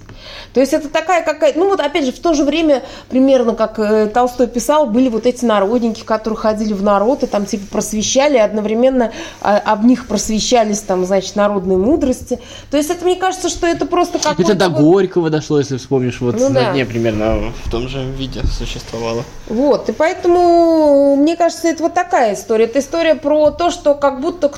То 0.52 0.60
есть 0.60 0.72
это 0.72 0.88
такая 0.88 1.24
какая-то, 1.24 1.58
ну 1.58 1.68
вот 1.68 1.80
опять 1.80 2.04
же, 2.04 2.12
в 2.12 2.18
то 2.18 2.34
же 2.34 2.44
время, 2.44 2.82
примерно 3.08 3.54
как 3.54 3.78
э, 3.78 4.06
Толстой 4.06 4.46
писал, 4.46 4.86
были 4.86 5.08
вот 5.08 5.26
эти 5.26 5.44
народники, 5.44 6.02
которые 6.02 6.38
ходили 6.38 6.72
в 6.72 6.82
народ 6.82 7.22
и 7.22 7.26
там 7.26 7.46
типа 7.46 7.66
просвещали, 7.70 8.38
одновременно 8.38 9.12
а, 9.40 9.58
об 9.58 9.84
них 9.84 10.06
просвещались 10.06 10.80
там, 10.80 11.04
значит, 11.04 11.36
народные 11.36 11.78
мудрости. 11.78 12.40
То 12.70 12.76
есть 12.76 12.90
это, 12.90 13.04
мне 13.04 13.16
кажется, 13.16 13.48
что 13.48 13.66
это 13.66 13.86
просто 13.86 14.18
как... 14.18 14.38
Это 14.40 14.54
до 14.54 14.68
Горького 14.68 15.30
дошло, 15.30 15.58
если 15.58 15.76
вспомнишь, 15.76 16.20
вот 16.20 16.36
Ну 16.38 16.48
на 16.48 16.60
да. 16.60 16.72
дне 16.72 16.84
примерно 16.84 17.52
в 17.64 17.70
том 17.70 17.88
же 17.88 18.04
виде 18.04 18.42
существовало. 18.44 19.24
Вот, 19.48 19.88
и 19.88 19.92
поэтому, 19.92 21.16
мне 21.16 21.36
кажется, 21.36 21.68
это 21.68 21.82
вот 21.82 21.94
такая 21.94 22.34
история. 22.34 22.64
Это 22.64 22.78
история 22.78 23.14
про 23.14 23.50
то, 23.50 23.70
что 23.70 23.94
как 23.94 24.20
будто... 24.20 24.50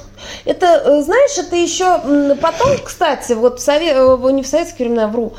Это, 0.45 0.67
э, 0.67 1.03
знаешь, 1.03 1.39
это 1.39 1.57
еще 1.57 2.37
потом, 2.41 2.71
кстати, 2.85 3.33
вот 3.33 3.61
в 3.61 3.69
сове- 3.69 3.93
э, 3.95 4.33
не 4.33 4.43
в 4.43 4.47
советские 4.47 4.89
времена, 4.89 5.09
вру, 5.09 5.35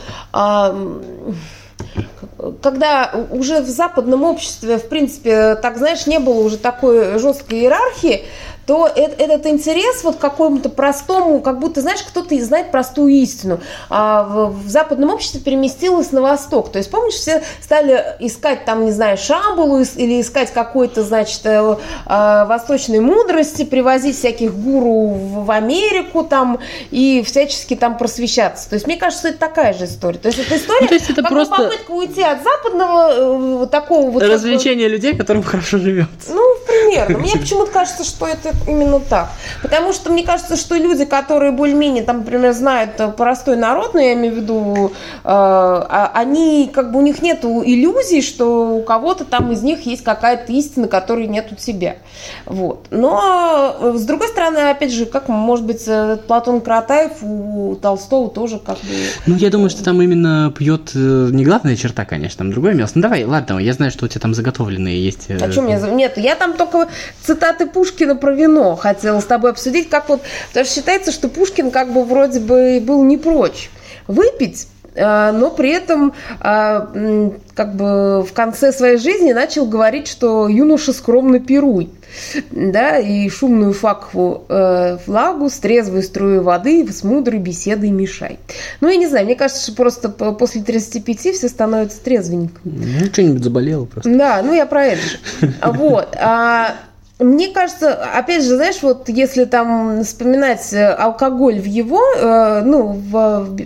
когда 2.62 3.12
уже 3.32 3.62
в 3.62 3.68
западном 3.68 4.24
обществе, 4.24 4.78
в 4.78 4.90
принципе, 4.90 5.56
так, 5.56 5.78
знаешь, 5.78 6.08
не 6.08 6.20
было 6.20 6.42
уже 6.42 6.58
такой 6.58 7.20
жесткой 7.20 7.60
иерархии, 7.60 8.26
то 8.70 8.86
этот 8.86 9.48
интерес 9.48 10.04
вот 10.04 10.18
к 10.18 10.20
какому-то 10.20 10.70
простому, 10.70 11.40
как 11.42 11.58
будто, 11.58 11.82
знаешь, 11.82 12.02
кто-то 12.04 12.36
и 12.36 12.40
знает 12.40 12.70
простую 12.70 13.12
истину, 13.14 13.62
а 13.90 14.22
в, 14.24 14.64
в 14.64 14.70
западном 14.70 15.10
обществе 15.10 15.40
переместилось 15.40 16.12
на 16.12 16.22
восток. 16.22 16.72
То 16.72 16.78
есть, 16.78 16.92
помнишь, 16.92 17.16
все 17.16 17.42
стали 17.64 18.06
искать 18.20 18.66
там, 18.66 18.86
не 18.86 18.92
знаю, 18.92 19.18
Шамбалу 19.18 19.80
ис- 19.82 19.98
или 19.98 20.22
искать 20.22 20.54
какой-то, 20.54 21.02
значит, 21.02 21.42
э, 21.46 21.78
э, 22.06 22.46
восточной 22.46 23.00
мудрости, 23.00 23.66
привозить 23.66 24.16
всяких 24.16 24.54
гуру 24.54 25.08
в, 25.16 25.46
в 25.46 25.50
Америку 25.52 26.24
там 26.24 26.60
и 26.92 27.24
всячески 27.26 27.76
там 27.76 27.98
просвещаться. 27.98 28.70
То 28.70 28.76
есть, 28.76 28.86
мне 28.86 28.98
кажется, 28.98 29.30
это 29.30 29.40
такая 29.40 29.74
же 29.74 29.86
история. 29.86 30.20
То 30.20 30.28
есть, 30.28 30.38
это 30.42 30.56
история, 30.58 30.82
Ну, 30.82 30.88
то 30.90 30.94
есть 30.94 31.10
это 31.10 31.24
как 31.24 31.32
просто- 31.32 31.56
попытка 31.56 31.90
уйти 31.90 32.22
от 32.22 32.44
западного 32.44 33.12
э, 33.14 33.38
вот 33.58 33.72
такого 33.72 34.12
вот... 34.12 34.22
бы- 34.22 34.28
Развлечение 34.30 34.88
людей, 34.88 35.16
которым 35.18 35.42
хорошо 35.42 35.80
живется. 35.80 36.34
ну, 36.36 36.44
примерно. 36.68 37.18
Мне 37.18 37.32
почему-то 37.40 37.72
кажется, 37.72 38.04
что 38.04 38.28
это 38.28 38.54
именно 38.68 39.00
так. 39.00 39.30
Потому 39.62 39.94
что 39.94 40.12
мне 40.12 40.24
кажется, 40.24 40.56
что 40.56 40.76
люди, 40.76 41.06
которые 41.06 41.52
более-менее, 41.52 42.04
там, 42.04 42.20
например, 42.20 42.54
знают 42.54 42.92
э, 43.00 43.10
простой 43.10 43.56
народ, 43.56 43.94
ну, 43.94 44.00
я 44.00 44.14
имею 44.14 44.34
в 44.34 44.38
виду, 44.38 44.92
э, 44.92 44.92
а- 45.24 46.12
они, 46.14 46.70
как 46.74 46.92
бы, 46.92 47.00
у 47.00 47.02
них 47.02 47.22
нет 47.22 47.44
иллюзий, 47.44 48.22
что 48.22 48.76
у 48.78 48.84
кого-то 48.84 49.26
там 49.26 49.52
из 49.52 49.62
них 49.62 49.86
есть 49.86 50.04
какая-то 50.04 50.52
истина, 50.52 50.88
которой 50.88 51.28
нет 51.28 51.48
у 51.52 51.56
тебя. 51.56 51.98
Вот. 52.46 52.88
Но, 52.92 53.76
э, 53.80 53.94
с 53.96 54.06
другой 54.06 54.28
стороны, 54.28 54.58
опять 54.70 54.92
же, 54.92 55.06
как, 55.06 55.28
может 55.30 55.66
быть, 55.66 55.84
э, 55.88 56.18
Платон 56.28 56.62
Каратаев 56.62 57.12
у 57.22 57.76
Толстого 57.82 58.30
тоже 58.30 58.60
как 58.60 58.78
бы... 58.78 58.94
Ну, 59.26 59.36
я 59.36 59.50
думаю, 59.50 59.70
что 59.70 59.84
там 59.84 60.02
именно 60.02 60.54
пьет 60.58 60.92
не 60.94 61.44
главная 61.44 61.76
черта, 61.76 62.06
конечно, 62.06 62.40
там 62.40 62.52
другое 62.52 62.74
место. 62.74 62.98
Ну, 62.98 63.04
давай, 63.04 63.24
ладно, 63.26 63.60
я 63.60 63.74
знаю, 63.74 63.92
что 63.92 64.06
у 64.06 64.08
тебя 64.08 64.22
там 64.22 64.34
заготовленные 64.34 65.04
есть. 65.04 65.30
О 65.30 65.52
чем 65.52 65.68
я... 65.68 65.80
Нет, 65.80 66.18
я 66.18 66.36
там 66.36 66.54
только 66.54 66.88
цитаты 67.22 67.66
Пушкина 67.66 68.16
про 68.16 68.34
вино 68.34 68.49
хотела 68.76 69.20
с 69.20 69.26
тобой 69.26 69.52
обсудить, 69.52 69.90
как 69.90 70.10
вот... 70.10 70.22
Потому 70.50 70.66
что 70.66 70.76
считается, 70.76 71.12
что 71.12 71.30
Пушкин 71.30 71.72
как 71.72 71.92
бы 71.92 72.04
вроде 72.04 72.40
бы 72.40 72.82
был 72.82 73.04
не 73.04 73.18
прочь 73.18 73.70
выпить, 74.08 74.68
а, 74.96 75.32
но 75.32 75.50
при 75.52 75.70
этом 75.72 76.14
м, 76.42 77.34
как 77.54 77.76
бы 77.76 78.24
в 78.24 78.34
конце 78.34 78.72
своей 78.72 78.98
жизни 78.98 79.34
начал 79.34 79.66
говорить, 79.66 80.08
что 80.08 80.48
юноша 80.48 80.94
скромно 80.94 81.40
пируй. 81.40 81.90
Да, 82.52 82.98
и 82.98 83.30
шумную 83.30 83.72
факву 83.72 84.44
э, 84.50 84.98
флагу 85.06 85.48
с 85.48 85.60
трезвой 85.60 86.02
струей 86.02 86.40
воды 86.40 86.88
с 86.92 87.04
мудрой 87.04 87.38
беседой 87.38 87.92
мешай. 87.92 88.40
Ну, 88.82 88.90
я 88.90 88.96
не 88.96 89.06
знаю, 89.06 89.26
мне 89.26 89.36
кажется, 89.36 89.62
что 89.62 89.74
просто 89.74 90.10
после 90.10 90.64
35 90.64 91.20
все 91.36 91.48
становятся 91.48 92.02
трезвенниками. 92.02 93.00
Ну, 93.00 93.06
что-нибудь 93.06 93.44
заболело 93.44 93.86
просто. 93.86 94.10
Да, 94.10 94.42
ну 94.42 94.54
я 94.54 94.66
про 94.66 94.88
это 94.88 95.02
же. 95.02 95.20
Вот. 95.62 96.18
А, 96.20 96.76
мне 97.20 97.50
кажется, 97.50 97.94
опять 97.94 98.44
же, 98.44 98.56
знаешь, 98.56 98.82
вот 98.82 99.10
если 99.10 99.44
там 99.44 100.04
вспоминать 100.04 100.72
э, 100.72 100.88
алкоголь 100.88 101.60
в 101.60 101.66
его, 101.66 102.02
э, 102.16 102.62
ну, 102.64 102.94
в, 102.94 103.58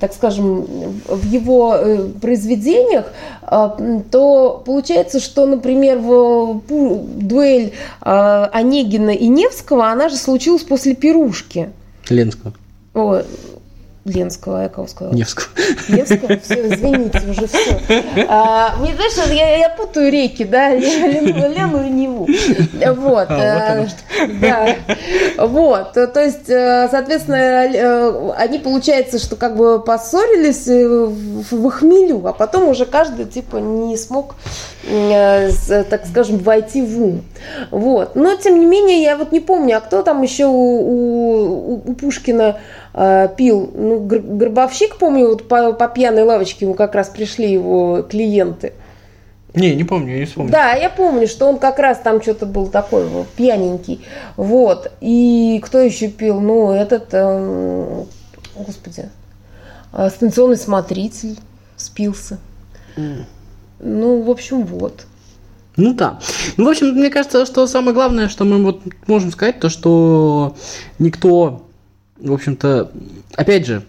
так 0.00 0.12
скажем, 0.12 0.66
в 1.06 1.24
его 1.24 1.76
э, 1.76 2.08
произведениях, 2.20 3.06
э, 3.42 4.00
то 4.10 4.62
получается, 4.66 5.20
что, 5.20 5.46
например, 5.46 5.98
в 5.98 6.62
дуэль 6.68 7.72
э, 8.00 8.48
Онегина 8.52 9.10
и 9.10 9.28
Невского, 9.28 9.88
она 9.88 10.08
же 10.08 10.16
случилась 10.16 10.62
после 10.62 10.96
пирушки. 10.96 11.70
Ленского, 12.08 12.54
О, 12.94 13.22
Ленского, 14.08 14.62
я 14.62 14.68
кого 14.68 14.86
сказала? 14.86 15.14
Невского. 15.14 15.46
Невского, 15.88 16.38
все, 16.42 16.68
извините, 16.74 17.20
уже 17.28 17.46
все. 17.46 17.80
А, 18.28 18.74
мне, 18.78 18.94
знаешь, 18.94 19.30
я, 19.32 19.56
я 19.58 19.68
путаю 19.70 20.10
реки, 20.10 20.44
да, 20.44 20.70
Лену, 20.74 21.48
Лену 21.48 21.86
и 21.86 21.90
Неву. 21.90 22.26
Вот. 22.96 23.26
А, 23.30 23.80
вот 23.80 23.88
э, 24.18 24.26
Да. 24.40 24.76
Вот. 25.46 25.96
э, 25.96 26.06
То 26.06 26.20
есть, 26.24 26.48
э, 26.48 26.88
соответственно, 26.90 28.32
они, 28.36 28.58
получается, 28.58 29.18
что 29.18 29.36
как 29.36 29.56
бы 29.56 29.80
поссорились 29.80 30.66
в 30.66 31.48
в 31.50 31.70
хмелю, 31.70 32.26
а 32.26 32.32
потом 32.32 32.68
уже 32.68 32.84
каждый, 32.86 33.24
типа, 33.26 33.56
не 33.56 33.96
смог, 33.96 34.34
так 35.90 36.06
скажем, 36.06 36.38
войти 36.38 36.82
в 36.82 37.02
ум. 37.02 37.24
Вот. 37.70 38.16
Но, 38.16 38.34
тем 38.36 38.58
не 38.60 38.66
менее, 38.66 39.02
я 39.02 39.16
вот 39.16 39.32
не 39.32 39.40
помню, 39.40 39.76
а 39.76 39.80
кто 39.80 40.02
там 40.02 40.22
еще 40.22 40.46
у, 40.46 40.52
у- 40.52 41.82
у 41.86 41.94
Пушкина 41.94 42.58
пил? 42.92 43.70
Ну, 43.74 44.00
Гробовщик, 44.00 44.96
помню, 44.96 45.28
вот 45.28 45.48
по, 45.48 45.72
по 45.72 45.88
пьяной 45.88 46.22
лавочке 46.22 46.64
ему 46.64 46.74
как 46.74 46.94
раз 46.94 47.08
пришли 47.08 47.52
его 47.52 48.02
клиенты. 48.02 48.72
Не, 49.54 49.74
не 49.74 49.84
помню, 49.84 50.12
я 50.12 50.18
не 50.20 50.24
вспомню. 50.26 50.52
Да, 50.52 50.74
я 50.74 50.90
помню, 50.90 51.26
что 51.26 51.46
он 51.46 51.58
как 51.58 51.78
раз 51.78 51.98
там 51.98 52.22
что-то 52.22 52.46
был 52.46 52.68
такой 52.68 53.06
вот, 53.06 53.28
пьяненький. 53.28 54.04
Вот. 54.36 54.92
И 55.00 55.60
кто 55.64 55.78
еще 55.78 56.08
пил? 56.08 56.40
Ну, 56.40 56.70
этот, 56.72 57.12
эм, 57.12 58.06
господи, 58.54 59.08
э, 59.92 60.10
станционный 60.10 60.56
смотритель 60.56 61.38
спился. 61.76 62.38
Ну, 63.80 64.22
в 64.22 64.30
общем, 64.30 64.64
вот. 64.64 65.06
Ну 65.76 65.94
да. 65.94 66.18
Ну, 66.56 66.64
в 66.64 66.68
общем, 66.68 66.88
мне 66.88 67.08
кажется, 67.08 67.46
что 67.46 67.66
самое 67.68 67.94
главное, 67.94 68.28
что 68.28 68.44
мы 68.44 68.62
вот 68.62 68.82
можем 69.06 69.30
сказать, 69.30 69.60
то, 69.60 69.68
что 69.68 70.56
никто, 70.98 71.62
в 72.20 72.32
общем-то, 72.32 72.90
опять 73.36 73.66
же, 73.66 73.82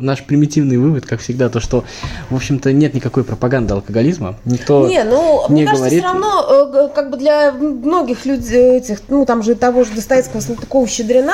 наш 0.00 0.22
примитивный 0.24 0.76
вывод, 0.76 1.04
как 1.06 1.18
всегда, 1.18 1.48
то, 1.48 1.58
что, 1.58 1.82
в 2.30 2.36
общем-то, 2.36 2.72
нет 2.72 2.94
никакой 2.94 3.24
пропаганды 3.24 3.74
алкоголизма. 3.74 4.36
Никто 4.44 4.86
Не, 4.86 5.02
ну, 5.02 5.42
не 5.48 5.54
мне 5.54 5.64
кажется, 5.64 5.86
говорит- 5.90 6.04
все 6.04 6.12
равно, 6.12 6.46
э, 6.48 6.88
как 6.94 7.10
бы 7.10 7.16
для 7.16 7.50
многих 7.50 8.24
людей, 8.24 8.76
этих, 8.76 9.00
ну, 9.08 9.26
там 9.26 9.42
же 9.42 9.56
того 9.56 9.82
же 9.82 9.90
Достоевского, 9.94 10.40
Салтыкова, 10.40 10.86
Щедрина, 10.86 11.32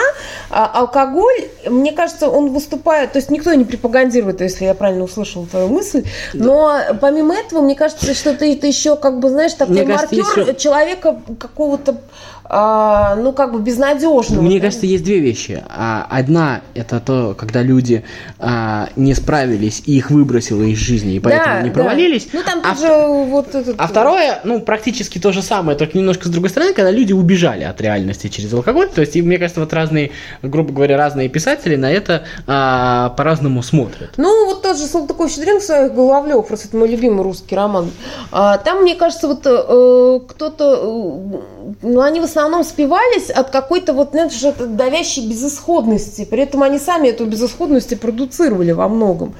а, 0.48 0.64
алкоголь, 0.80 1.50
мне 1.68 1.92
кажется, 1.92 2.30
он 2.30 2.52
выступает, 2.54 3.12
то 3.12 3.18
есть 3.18 3.30
никто 3.30 3.52
не 3.52 3.66
пропагандирует, 3.66 4.40
если 4.40 4.64
я 4.64 4.72
правильно 4.72 5.04
услышала 5.04 5.44
твою 5.46 5.68
мысль, 5.68 6.04
но 6.32 6.74
помимо 7.02 7.34
этого, 7.34 7.60
мне 7.60 7.74
кажется, 7.74 8.14
что 8.14 8.30
это, 8.30 8.46
это 8.46 8.66
еще, 8.66 8.96
как 8.96 9.20
бы, 9.20 9.28
знаешь, 9.28 9.52
такой 9.52 9.74
Мне 9.76 9.84
кажется, 9.84 10.16
маркер 10.16 10.42
еще- 10.42 10.54
человека 10.54 11.20
какого-то, 11.38 11.98
а, 12.44 13.16
ну, 13.16 13.32
как 13.32 13.52
бы, 13.52 13.60
безнадежного. 13.60 14.42
Мне 14.42 14.60
кажется, 14.60 14.86
есть 14.86 15.04
две 15.04 15.18
вещи. 15.18 15.62
А, 15.68 16.06
Одна 16.10 16.60
это 16.74 17.00
то, 17.00 17.34
когда 17.38 17.62
люди 17.62 18.04
а, 18.38 18.88
не 18.96 19.14
справились 19.14 19.82
и 19.86 19.96
их 19.96 20.10
выбросило 20.10 20.62
из 20.62 20.78
жизни, 20.78 21.14
и 21.14 21.20
поэтому 21.20 21.56
Да, 21.56 21.62
не 21.62 21.70
да. 21.70 21.74
провалились. 21.74 22.28
Ну, 22.32 22.42
там 22.42 22.60
а, 22.64 22.74
тоже 22.74 23.06
вот 23.30 23.54
этот... 23.54 23.76
а 23.78 23.86
второе, 23.86 24.40
ну, 24.44 24.60
практически 24.60 25.18
то 25.18 25.32
же 25.32 25.42
самое, 25.42 25.76
только 25.76 25.96
немножко 25.96 26.28
с 26.28 26.30
другой 26.30 26.50
стороны, 26.50 26.74
когда 26.74 26.90
люди 26.90 27.12
убежали 27.12 27.64
от 27.64 27.80
реальности 27.80 28.28
через 28.28 28.52
алкоголь. 28.52 28.88
То 28.88 29.00
есть, 29.00 29.16
и 29.16 29.22
мне 29.22 29.38
кажется, 29.38 29.60
вот 29.60 29.72
разные, 29.72 30.10
грубо 30.42 30.72
говоря, 30.72 30.96
разные 30.96 31.28
писатели 31.28 31.76
на 31.76 31.90
это 31.90 32.24
а, 32.46 33.10
по-разному 33.10 33.62
смотрят. 33.62 34.10
Ну, 34.16 34.46
вот 34.46 34.62
тот 34.62 34.76
же 34.76 34.84
Салтыков 34.84 35.30
Щедрин 35.30 35.60
в 35.60 35.62
своих 35.62 35.94
Головлев, 35.94 36.46
просто 36.46 36.68
это 36.68 36.76
мой 36.76 36.88
любимый 36.88 37.22
русский 37.22 37.56
роман. 37.56 37.90
А, 38.30 38.58
там, 38.58 38.82
мне 38.82 38.94
кажется, 38.94 39.28
вот 39.28 39.40
э, 39.44 40.20
кто-то, 40.28 40.74
э, 40.74 41.76
ну, 41.82 42.00
они 42.00 42.20
основном 42.34 42.64
спивались 42.64 43.30
от 43.30 43.50
какой-то 43.50 43.92
вот, 43.92 44.10
знаешь, 44.10 44.42
это 44.42 44.66
давящей 44.66 45.28
безысходности. 45.28 46.24
При 46.24 46.42
этом 46.42 46.64
они 46.64 46.78
сами 46.78 47.08
эту 47.08 47.26
безысходность 47.26 47.92
и 47.92 47.96
продуцировали 47.96 48.72
во 48.72 48.88
многом. 48.88 49.34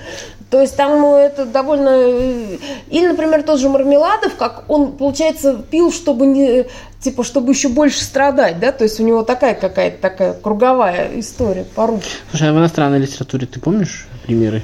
То 0.51 0.61
есть 0.61 0.77
там 0.77 1.01
ну, 1.01 1.17
это 1.17 1.47
довольно... 1.47 1.89
э, 1.89 2.59
Или, 2.89 3.09
например, 3.09 3.43
тот 3.43 3.59
же 3.59 3.69
Мармеладов, 3.69 4.37
как 4.37 4.65
он, 4.69 4.93
получается, 4.93 5.55
пил, 5.69 5.91
чтобы 5.91 6.27
не... 6.27 6.67
Типа, 7.01 7.25
чтобы 7.25 7.53
еще 7.53 7.69
больше 7.69 8.05
страдать, 8.05 8.61
да? 8.61 8.71
То 8.71 8.85
есть 8.85 9.01
у 9.01 9.03
него 9.03 9.25
такая 9.25 9.55
какая-то 9.55 10.01
такая 10.01 10.33
круговая 10.33 11.11
история 11.17 11.65
по 11.75 11.89
руке. 11.89 12.07
Слушай, 12.31 12.51
а 12.51 12.53
в 12.53 12.59
иностранной 12.59 13.01
литературе 13.01 13.49
ты 13.49 13.59
помнишь 13.59 14.07
примеры? 14.25 14.63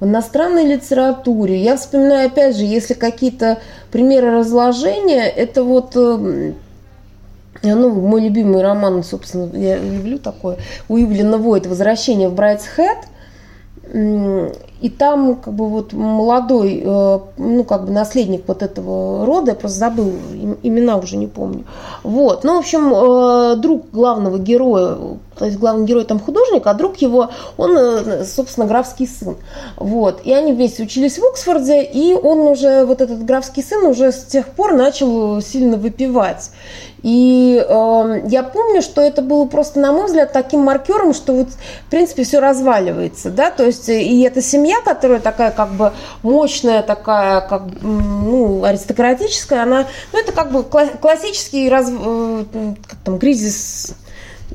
В 0.00 0.06
иностранной 0.06 0.66
литературе 0.66 1.62
я 1.62 1.76
вспоминаю, 1.76 2.26
опять 2.26 2.56
же, 2.56 2.64
если 2.64 2.94
какие-то 2.94 3.60
примеры 3.94 4.32
разложения, 4.32 5.28
это 5.28 5.62
вот 5.62 5.94
эм, 5.94 6.56
ну, 7.62 7.90
мой 7.92 8.22
любимый 8.22 8.60
роман, 8.60 9.04
собственно, 9.04 9.48
я 9.56 9.78
люблю 9.78 10.18
такое, 10.18 10.58
у 10.88 10.98
Ивлина 10.98 11.38
Войт 11.38 11.68
«Возвращение 11.68 12.28
в 12.28 12.34
Брайтсхед», 12.34 12.98
И 14.80 14.90
там 14.90 15.36
как 15.36 15.54
бы 15.54 15.68
вот 15.68 15.92
молодой, 15.92 16.82
э, 16.84 17.18
ну 17.38 17.64
как 17.64 17.86
бы 17.86 17.92
наследник 17.92 18.44
вот 18.46 18.62
этого 18.62 19.24
рода, 19.24 19.52
я 19.52 19.56
просто 19.56 19.78
забыл, 19.78 20.12
имена 20.62 20.96
уже 20.96 21.16
не 21.16 21.26
помню. 21.26 21.64
Вот, 22.02 22.44
ну 22.44 22.56
в 22.56 22.58
общем, 22.58 22.92
э, 22.92 23.56
друг 23.56 23.90
главного 23.92 24.38
героя, 24.38 24.96
то 25.38 25.46
есть 25.46 25.58
главный 25.58 25.86
герой 25.86 26.04
там 26.04 26.20
художник, 26.20 26.66
а 26.66 26.74
друг 26.74 26.96
его, 26.96 27.30
он, 27.56 27.76
э, 27.76 28.24
собственно, 28.24 28.66
графский 28.66 29.06
сын. 29.06 29.36
Вот, 29.76 30.20
и 30.24 30.32
они 30.32 30.52
вместе 30.52 30.82
учились 30.82 31.18
в 31.18 31.24
Оксфорде, 31.24 31.82
и 31.82 32.14
он 32.14 32.40
уже, 32.40 32.84
вот 32.84 33.00
этот 33.00 33.24
графский 33.24 33.62
сын 33.62 33.84
уже 33.86 34.12
с 34.12 34.24
тех 34.24 34.48
пор 34.48 34.74
начал 34.74 35.40
сильно 35.40 35.76
выпивать. 35.76 36.50
И 37.04 37.62
э, 37.62 38.22
я 38.28 38.42
помню, 38.42 38.80
что 38.80 39.02
это 39.02 39.20
было 39.20 39.44
просто, 39.44 39.78
на 39.78 39.92
мой 39.92 40.06
взгляд, 40.06 40.32
таким 40.32 40.60
маркером, 40.60 41.12
что 41.12 41.34
вот, 41.34 41.48
в 41.86 41.90
принципе, 41.90 42.24
все 42.24 42.40
разваливается, 42.40 43.30
да, 43.30 43.50
то 43.50 43.62
есть 43.62 43.90
и 43.90 44.22
эта 44.22 44.40
семья, 44.40 44.63
которая 44.84 45.20
такая 45.20 45.50
как 45.50 45.70
бы 45.70 45.92
мощная, 46.22 46.82
такая 46.82 47.40
как, 47.40 47.62
ну, 47.82 48.64
аристократическая, 48.64 49.62
она, 49.62 49.86
ну, 50.12 50.18
это 50.18 50.32
как 50.32 50.52
бы 50.52 50.62
классический 50.62 51.68
раз, 51.68 51.90
э, 51.90 52.44
как 52.88 52.98
там, 53.04 53.18
кризис 53.18 53.94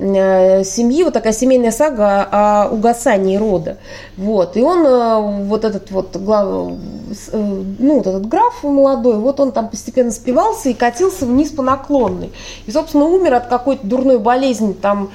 Э, 0.02 0.64
семьи, 0.64 1.04
вот 1.04 1.12
такая 1.12 1.34
семейная 1.34 1.72
сага 1.72 2.24
о 2.32 2.70
угасании 2.70 3.36
рода. 3.36 3.78
Вот. 4.16 4.56
И 4.56 4.62
он, 4.62 4.86
э, 4.86 5.44
вот 5.46 5.66
этот 5.66 5.92
вот 5.92 6.16
глав, 6.16 6.48
ну, 7.34 7.98
вот 7.98 8.08
этот 8.08 8.26
граф 8.28 8.64
молодой, 8.64 9.18
вот 9.18 9.42
он 9.42 9.52
там 9.52 9.68
постепенно 9.68 10.12
спивался 10.12 10.70
и 10.70 10.74
катился 10.74 11.26
вниз 11.26 11.50
по 11.50 11.64
наклонной. 11.64 12.32
И, 12.66 12.72
собственно, 12.72 13.06
умер 13.06 13.34
от 13.34 13.48
какой-то 13.48 13.86
дурной 13.86 14.20
болезни, 14.20 14.72
там, 14.72 15.12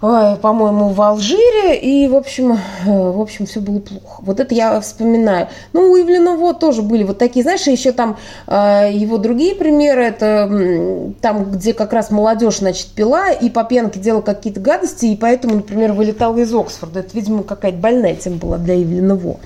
по-моему, 0.00 0.88
в 0.88 1.02
Алжире, 1.02 1.76
и, 1.76 2.08
в 2.08 2.16
общем, 2.16 2.52
э, 2.52 2.58
в 2.86 3.20
общем, 3.20 3.44
все 3.44 3.60
было 3.60 3.80
плохо. 3.80 4.22
Вот 4.22 4.40
это 4.40 4.54
я 4.54 4.80
вспоминаю. 4.80 5.48
Ну, 5.74 5.92
у 5.92 6.36
вот 6.36 6.58
тоже 6.58 6.80
были 6.80 7.04
вот 7.04 7.18
такие, 7.18 7.42
знаешь, 7.42 7.66
еще 7.66 7.92
там 7.92 8.16
э, 8.46 8.90
его 8.92 9.18
другие 9.18 9.54
примеры, 9.54 10.04
это 10.04 11.12
там, 11.20 11.50
где 11.50 11.74
как 11.74 11.92
раз 11.92 12.10
молодежь, 12.10 12.58
значит, 12.58 12.88
пила 12.88 13.30
и 13.30 13.50
по 13.50 13.62
пьянке 13.62 14.00
делала 14.00 14.22
какие-то 14.22 14.60
гадости, 14.60 15.06
и 15.06 15.16
поэтому, 15.16 15.56
например, 15.56 15.92
вылетала 15.92 16.38
из 16.38 16.54
Оксфорда. 16.54 17.00
Это, 17.00 17.10
видимо, 17.12 17.42
какая-то 17.42 17.76
больная 17.76 18.14
тема 18.14 18.36
была 18.36 18.56
для 18.56 18.82
Ивлина 18.82 19.16
Во. 19.16 19.38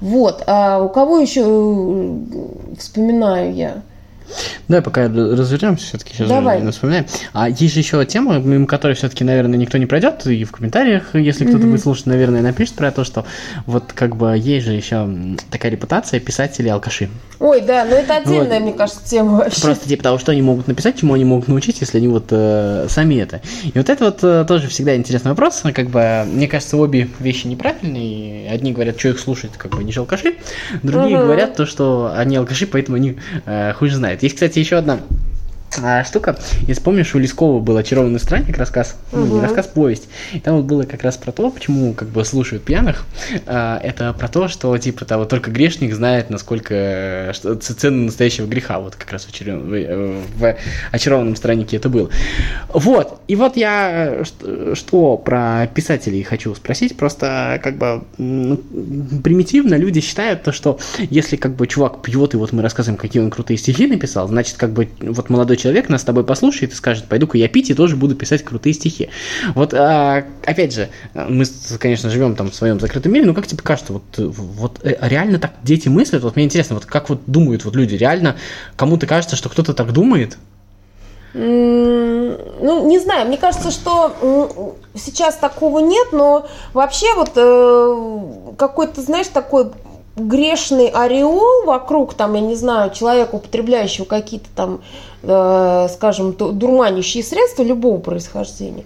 Вот. 0.00 0.42
А 0.46 0.82
у 0.82 0.88
кого 0.88 1.18
еще 1.18 1.42
э, 1.44 2.76
вспоминаю 2.78 3.52
я? 3.52 3.82
Давай 4.68 4.82
пока 4.82 5.04
развернемся, 5.08 5.86
все-таки 5.86 6.12
сейчас 6.14 6.28
Давай. 6.28 6.70
вспоминаем. 6.70 7.06
А 7.32 7.48
есть 7.48 7.72
же 7.72 7.80
еще 7.80 8.04
тема, 8.04 8.38
мимо 8.38 8.66
которой 8.66 8.94
все-таки, 8.94 9.24
наверное, 9.24 9.58
никто 9.58 9.78
не 9.78 9.86
пройдет, 9.86 10.26
и 10.26 10.44
в 10.44 10.52
комментариях, 10.52 11.14
если 11.14 11.46
кто-то 11.46 11.64
mm-hmm. 11.64 11.70
будет 11.70 11.82
слушать, 11.82 12.06
наверное, 12.06 12.42
напишет 12.42 12.74
про 12.74 12.90
то, 12.90 13.02
что 13.02 13.24
вот 13.64 13.92
как 13.94 14.16
бы 14.16 14.36
есть 14.36 14.66
же 14.66 14.74
еще 14.74 15.08
такая 15.50 15.72
репутация 15.72 16.20
писателей 16.20 16.68
алкаши. 16.68 17.08
Ой, 17.40 17.62
да, 17.62 17.86
ну 17.88 17.96
это 17.96 18.16
отдельная, 18.16 18.58
вот. 18.58 18.62
мне 18.62 18.72
кажется, 18.74 19.00
тема 19.08 19.38
вообще. 19.38 19.62
Просто 19.62 19.88
типа 19.88 20.02
того, 20.02 20.18
что 20.18 20.32
они 20.32 20.42
могут 20.42 20.68
написать, 20.68 20.98
чему 20.98 21.14
они 21.14 21.24
могут 21.24 21.48
научить, 21.48 21.80
если 21.80 21.96
они 21.98 22.08
вот 22.08 22.26
э, 22.30 22.86
сами 22.90 23.14
это. 23.14 23.40
И 23.64 23.72
вот 23.74 23.88
это 23.88 24.04
вот 24.04 24.18
э, 24.22 24.44
тоже 24.46 24.68
всегда 24.68 24.94
интересный 24.96 25.30
вопрос, 25.30 25.62
как 25.72 25.88
бы, 25.88 26.24
мне 26.26 26.46
кажется, 26.46 26.76
обе 26.76 27.08
вещи 27.20 27.46
неправильные. 27.46 28.50
Одни 28.50 28.72
говорят, 28.72 28.98
что 28.98 29.08
их 29.08 29.18
слушать, 29.18 29.52
как 29.56 29.74
бы, 29.74 29.82
не 29.82 29.92
же 29.92 30.00
алкаши, 30.00 30.34
другие 30.82 31.16
mm-hmm. 31.16 31.22
говорят 31.22 31.56
то, 31.56 31.64
что 31.64 32.12
они 32.14 32.36
алкаши, 32.36 32.66
поэтому 32.66 32.96
они 32.96 33.16
э, 33.46 33.72
хуже 33.72 33.96
знают. 33.96 34.22
Есть, 34.22 34.34
кстати, 34.34 34.57
еще 34.58 34.76
одна 34.76 35.00
штука. 36.04 36.38
Если 36.66 36.82
помнишь, 36.82 37.14
у 37.14 37.18
Лескова 37.18 37.60
был 37.60 37.76
«Очарованный 37.76 38.20
странник» 38.20 38.56
рассказ, 38.56 38.96
угу. 39.12 39.20
ну, 39.20 39.34
не 39.36 39.40
рассказ, 39.40 39.66
повесть. 39.66 40.08
И 40.32 40.40
там 40.40 40.56
вот 40.56 40.64
было 40.64 40.82
как 40.82 41.02
раз 41.02 41.16
про 41.16 41.32
то, 41.32 41.50
почему 41.50 41.94
как 41.94 42.08
бы 42.08 42.24
слушают 42.24 42.64
пьяных. 42.64 43.04
А, 43.46 43.78
это 43.82 44.12
про 44.12 44.28
то, 44.28 44.48
что 44.48 44.76
типа 44.78 45.04
того 45.04 45.24
только 45.24 45.50
грешник 45.50 45.94
знает, 45.94 46.30
насколько 46.30 47.32
что, 47.34 47.54
цену 47.56 48.04
настоящего 48.04 48.46
греха. 48.46 48.78
Вот 48.78 48.96
как 48.96 49.12
раз 49.12 49.24
в, 49.24 49.28
очаров... 49.28 49.62
в, 49.62 50.16
в 50.38 50.56
«Очарованном 50.90 51.36
страннике» 51.36 51.76
это 51.76 51.88
было. 51.88 52.10
Вот. 52.68 53.20
И 53.28 53.36
вот 53.36 53.56
я 53.56 54.24
что, 54.24 54.74
что 54.74 55.16
про 55.16 55.66
писателей 55.66 56.22
хочу 56.22 56.54
спросить. 56.54 56.96
Просто 56.96 57.60
как 57.62 57.76
бы 57.76 58.04
ну, 58.16 58.56
примитивно 59.22 59.74
люди 59.74 60.00
считают 60.00 60.42
то, 60.42 60.52
что 60.52 60.78
если 61.10 61.36
как 61.36 61.54
бы 61.54 61.66
чувак 61.66 62.02
пьет, 62.02 62.34
и 62.34 62.36
вот 62.36 62.52
мы 62.52 62.62
рассказываем, 62.62 62.98
какие 62.98 63.22
он 63.22 63.30
крутые 63.30 63.58
стихи 63.58 63.86
написал, 63.86 64.28
значит 64.28 64.56
как 64.56 64.70
бы 64.70 64.88
вот 65.00 65.30
молодой 65.30 65.57
человек 65.58 65.88
нас 65.88 66.02
с 66.02 66.04
тобой 66.04 66.24
послушает 66.24 66.72
и 66.72 66.74
скажет, 66.74 67.04
пойду-ка 67.04 67.36
я 67.36 67.48
пить 67.48 67.70
и 67.70 67.74
тоже 67.74 67.96
буду 67.96 68.14
писать 68.14 68.44
крутые 68.44 68.72
стихи. 68.72 69.10
Вот, 69.54 69.74
а, 69.74 70.24
опять 70.44 70.72
же, 70.72 70.88
мы, 71.14 71.44
конечно, 71.78 72.10
живем 72.10 72.36
там 72.36 72.50
в 72.50 72.54
своем 72.54 72.80
закрытом 72.80 73.12
мире, 73.12 73.26
но 73.26 73.34
как 73.34 73.46
тебе 73.46 73.62
кажется, 73.62 73.92
вот, 73.92 74.02
вот 74.16 74.80
э, 74.82 74.96
реально 75.02 75.38
так 75.38 75.52
дети 75.62 75.88
мыслят? 75.88 76.22
Вот 76.22 76.36
мне 76.36 76.44
интересно, 76.44 76.76
вот 76.76 76.86
как 76.86 77.10
вот 77.10 77.20
думают 77.26 77.64
вот 77.64 77.76
люди, 77.76 77.94
реально 77.94 78.36
кому-то 78.76 79.06
кажется, 79.06 79.36
что 79.36 79.48
кто-то 79.48 79.74
так 79.74 79.92
думает? 79.92 80.38
Ну, 81.34 82.88
не 82.88 82.98
знаю, 82.98 83.28
мне 83.28 83.36
кажется, 83.36 83.70
что 83.70 84.76
сейчас 84.94 85.36
такого 85.36 85.80
нет, 85.80 86.08
но 86.12 86.48
вообще 86.72 87.14
вот 87.14 87.32
э, 87.36 88.54
какой-то, 88.56 89.02
знаешь, 89.02 89.26
такой 89.28 89.70
грешный 90.18 90.88
ореол 90.88 91.64
вокруг, 91.64 92.14
там, 92.14 92.34
я 92.34 92.40
не 92.40 92.54
знаю, 92.54 92.90
человека, 92.90 93.36
употребляющего 93.36 94.04
какие-то 94.04 94.48
там, 94.54 94.80
э, 95.22 95.88
скажем, 95.92 96.32
дурманящие 96.32 97.22
средства 97.22 97.62
любого 97.62 97.98
происхождения, 97.98 98.84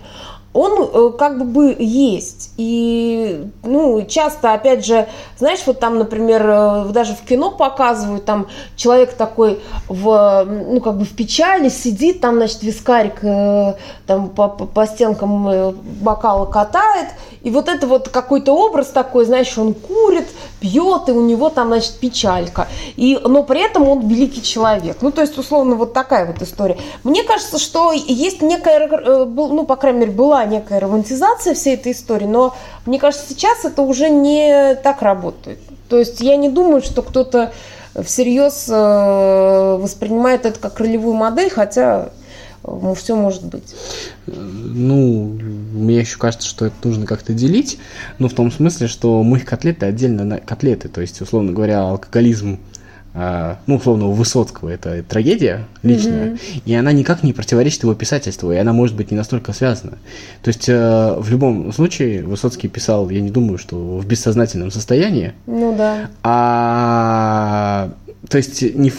он 0.53 0.91
э, 0.93 1.13
как 1.19 1.51
бы 1.51 1.75
есть. 1.79 2.53
И, 2.57 3.47
ну, 3.63 4.05
часто, 4.07 4.53
опять 4.53 4.85
же, 4.85 5.09
знаешь, 5.39 5.61
вот 5.65 5.81
там, 5.81 5.99
например, 5.99 6.43
э, 6.47 6.85
даже 6.93 7.15
в 7.15 7.23
кино 7.23 7.51
показывают, 7.51 8.25
там 8.25 8.49
человек 8.77 9.15
такой 9.15 9.61
в, 9.89 10.45
ну, 10.45 10.81
как 10.81 10.99
бы 10.99 11.05
в 11.05 11.17
печали 11.17 11.69
сидит, 11.71 12.21
там, 12.21 12.37
значит, 12.37 12.63
вискарик 12.63 13.25
э, 13.25 13.75
там 14.07 14.29
по, 14.29 14.49
по 14.49 14.87
стенкам 14.87 15.75
бокала 16.03 16.45
катает, 16.45 17.09
и 17.43 17.51
вот 17.51 17.69
это 17.69 17.87
вот 17.87 18.09
какой-то 18.09 18.53
образ 18.53 18.89
такой, 18.89 19.25
знаешь, 19.25 19.57
он 19.59 19.75
курит, 19.75 20.29
пьет, 20.61 21.09
и 21.09 21.13
у 21.13 21.23
него 21.23 21.51
там, 21.51 21.69
значит, 21.69 21.95
печалька. 21.99 22.69
И, 22.97 23.19
но 23.23 23.43
при 23.43 23.65
этом 23.65 23.89
он 23.89 24.07
великий 24.07 24.43
человек. 24.43 24.99
Ну, 25.01 25.11
то 25.11 25.23
есть, 25.23 25.37
условно, 25.37 25.75
вот 25.75 25.93
такая 25.93 26.27
вот 26.27 26.41
история. 26.41 26.79
Мне 27.03 27.25
кажется, 27.25 27.59
что 27.59 27.93
есть 27.93 28.43
некая, 28.43 28.89
ну, 29.27 29.65
по 29.65 29.77
крайней 29.77 30.01
мере, 30.01 30.13
была 30.13 30.45
некая 30.45 30.79
романтизация 30.79 31.55
всей 31.55 31.75
этой 31.75 31.93
истории, 31.93 32.27
но 32.27 32.55
мне 32.87 32.99
кажется, 32.99 33.27
сейчас 33.29 33.65
это 33.65 33.83
уже 33.83 34.09
не 34.09 34.77
так 34.77 35.03
работает. 35.03 35.59
То 35.89 35.99
есть 35.99 36.21
я 36.21 36.37
не 36.37 36.49
думаю, 36.49 36.81
что 36.81 37.03
кто-то 37.03 37.53
всерьез 38.03 38.67
э, 38.71 39.77
воспринимает 39.81 40.47
это 40.47 40.59
как 40.59 40.79
ролевую 40.79 41.15
модель, 41.15 41.51
хотя 41.51 42.11
ну, 42.65 42.95
все 42.95 43.17
может 43.17 43.45
быть. 43.45 43.75
Ну, 44.27 45.39
мне 45.73 46.01
еще 46.01 46.19
кажется, 46.19 46.49
что 46.49 46.67
это 46.67 46.77
нужно 46.85 47.07
как-то 47.07 47.33
делить, 47.33 47.79
но 48.19 48.29
в 48.29 48.35
том 48.35 48.51
смысле, 48.51 48.89
что 48.89 49.23
мы 49.23 49.41
котлеты 49.41 49.87
отдельно 49.87 50.25
на 50.25 50.39
котлеты, 50.39 50.89
то 50.89 51.01
есть, 51.01 51.21
условно 51.21 51.53
говоря, 51.53 51.83
алкоголизм 51.83 52.59
а, 53.15 53.59
ну, 53.67 53.77
условно, 53.77 54.07
у 54.07 54.13
Высоцкого 54.13 54.71
это 54.71 55.03
трагедия 55.03 55.67
личная, 55.83 56.31
mm-hmm. 56.31 56.63
и 56.65 56.75
она 56.75 56.93
никак 56.93 57.23
не 57.23 57.35
противоречит 57.35 57.83
его 57.83 57.95
писательству, 57.95 58.51
и 58.53 58.57
она 58.57 58.73
может 58.73 58.97
быть 58.97 59.11
не 59.11 59.19
настолько 59.19 59.53
связана. 59.53 59.99
То 60.43 60.49
есть, 60.49 60.67
э, 60.67 61.15
в 61.19 61.31
любом 61.31 61.73
случае, 61.75 62.23
Высоцкий 62.23 62.69
писал, 62.69 63.11
я 63.11 63.21
не 63.21 63.31
думаю, 63.31 63.59
что 63.59 63.99
в 63.99 64.07
бессознательном 64.07 64.71
состоянии. 64.71 65.35
Ну 65.47 65.77
да. 65.77 66.09
А 66.23 67.91
то 68.29 68.37
есть 68.37 68.63
не, 68.63 68.93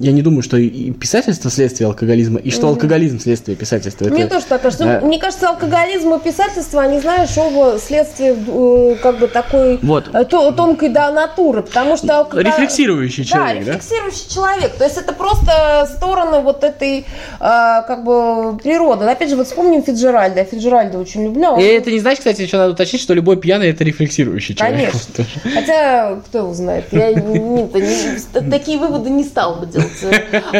я 0.00 0.12
не 0.12 0.20
думаю, 0.20 0.42
что 0.42 0.56
и 0.56 0.90
писательство 0.90 1.48
следствие 1.50 1.86
алкоголизма, 1.86 2.40
и 2.40 2.50
что 2.50 2.66
угу. 2.66 2.74
алкоголизм 2.74 3.20
следствие 3.20 3.56
писательства. 3.56 4.06
Мне 4.06 4.24
это, 4.24 4.34
тоже 4.34 4.46
так 4.46 4.62
кажется. 4.62 4.98
А... 4.98 5.00
Мне 5.00 5.18
кажется, 5.18 5.48
алкоголизм 5.48 6.12
и 6.14 6.20
писательство, 6.20 6.82
они, 6.82 7.00
знаешь, 7.00 7.30
оба 7.38 7.78
следствие 7.78 8.36
э, 8.36 8.96
как 9.00 9.20
бы 9.20 9.28
такой 9.28 9.78
вот. 9.80 10.10
Э, 10.12 10.24
тонкой 10.24 10.88
да, 10.88 11.12
натуры, 11.12 11.62
потому 11.62 11.96
что 11.96 12.18
алкоголь... 12.18 12.44
Рефлексирующий 12.44 13.24
человек, 13.24 13.64
да? 13.64 13.72
рефлексирующий 13.74 14.24
да? 14.28 14.34
человек. 14.34 14.74
То 14.76 14.84
есть 14.84 14.96
это 14.96 15.12
просто 15.12 15.88
стороны 15.94 16.40
вот 16.40 16.64
этой 16.64 17.06
как 17.38 18.04
бы 18.04 18.58
природы. 18.58 19.04
Опять 19.04 19.30
же, 19.30 19.36
вот 19.36 19.46
вспомним 19.46 19.82
Фиджеральда. 19.82 20.40
Я 20.40 20.44
Фиджеральда 20.44 20.98
очень 20.98 21.24
люблю. 21.24 21.56
И 21.58 21.62
это 21.62 21.90
не 21.90 22.00
значит, 22.00 22.20
кстати, 22.20 22.42
еще 22.42 22.56
надо 22.56 22.72
уточнить, 22.72 23.00
что 23.00 23.14
любой 23.14 23.36
пьяный 23.36 23.68
это 23.68 23.84
рефлексирующий 23.84 24.56
человек. 24.56 24.92
Конечно. 24.92 25.24
Хотя, 25.54 26.16
кто 26.26 26.38
его 26.38 26.54
знает, 26.54 26.86
я 26.90 27.12
не, 27.12 27.38
не, 27.38 27.64
такие 28.50 28.78
выводы 28.78 29.10
не 29.10 29.24
стал 29.24 29.56
бы 29.56 29.66
делать. 29.66 29.88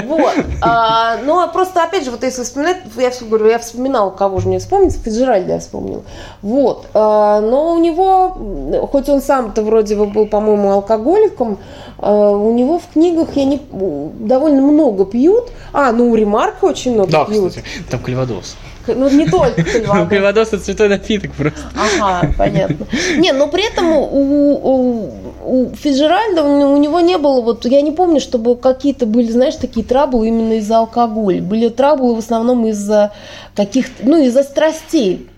Вот. 0.04 0.34
А, 0.60 1.18
ну, 1.24 1.40
а 1.40 1.48
просто, 1.48 1.82
опять 1.82 2.04
же, 2.04 2.10
вот 2.10 2.22
если 2.22 2.42
вспоминать, 2.42 2.78
я 2.96 3.10
все 3.10 3.24
говорю, 3.24 3.46
я 3.46 3.58
вспоминала, 3.58 4.10
кого 4.10 4.40
же 4.40 4.48
мне 4.48 4.58
вспомнить, 4.58 4.94
Фиджеральда 4.96 5.54
я 5.54 5.58
вспомнила. 5.58 6.02
Вот. 6.42 6.86
А, 6.94 7.40
но 7.40 7.74
у 7.74 7.78
него, 7.78 8.88
хоть 8.90 9.08
он 9.08 9.20
сам-то 9.20 9.62
вроде 9.62 9.96
бы 9.96 10.06
был, 10.06 10.26
по-моему, 10.26 10.72
алкоголиком, 10.72 11.58
а, 11.98 12.30
у 12.30 12.52
него 12.52 12.78
в 12.78 12.92
книгах 12.92 13.36
я 13.36 13.44
не, 13.44 13.60
довольно 13.70 14.62
много 14.62 15.04
пьют. 15.04 15.50
А, 15.72 15.92
ну, 15.92 16.10
у 16.10 16.14
Ремарка 16.14 16.64
очень 16.64 16.94
много 16.94 17.10
да, 17.10 17.24
пьют. 17.24 17.50
кстати, 17.50 17.66
там 17.90 18.00
Кальвадос. 18.00 18.56
Ну, 18.94 19.08
не 19.10 19.26
только 19.26 19.62
Кальвадос. 19.72 20.08
Кальвадос 20.08 20.48
это 20.48 20.64
святой 20.64 20.88
напиток 20.88 21.32
просто. 21.32 21.60
Ага, 21.74 22.32
понятно. 22.36 22.86
Не, 23.16 23.32
но 23.32 23.48
при 23.48 23.66
этом 23.66 23.92
у, 23.92 24.02
у, 24.02 25.10
у 25.44 25.74
Фиджеральда 25.74 26.44
у, 26.44 26.76
него 26.76 27.00
не 27.00 27.18
было, 27.18 27.40
вот 27.40 27.64
я 27.66 27.80
не 27.80 27.92
помню, 27.92 28.20
чтобы 28.20 28.56
какие-то 28.56 29.06
были, 29.06 29.30
знаешь, 29.30 29.56
такие 29.56 29.84
траблы 29.84 30.28
именно 30.28 30.54
из-за 30.54 30.78
алкоголя. 30.78 31.42
Были 31.42 31.68
траблы 31.68 32.14
в 32.14 32.18
основном 32.18 32.66
из-за 32.66 33.12
каких-то, 33.54 34.06
ну, 34.06 34.22
из-за 34.22 34.42
страстей 34.42 35.28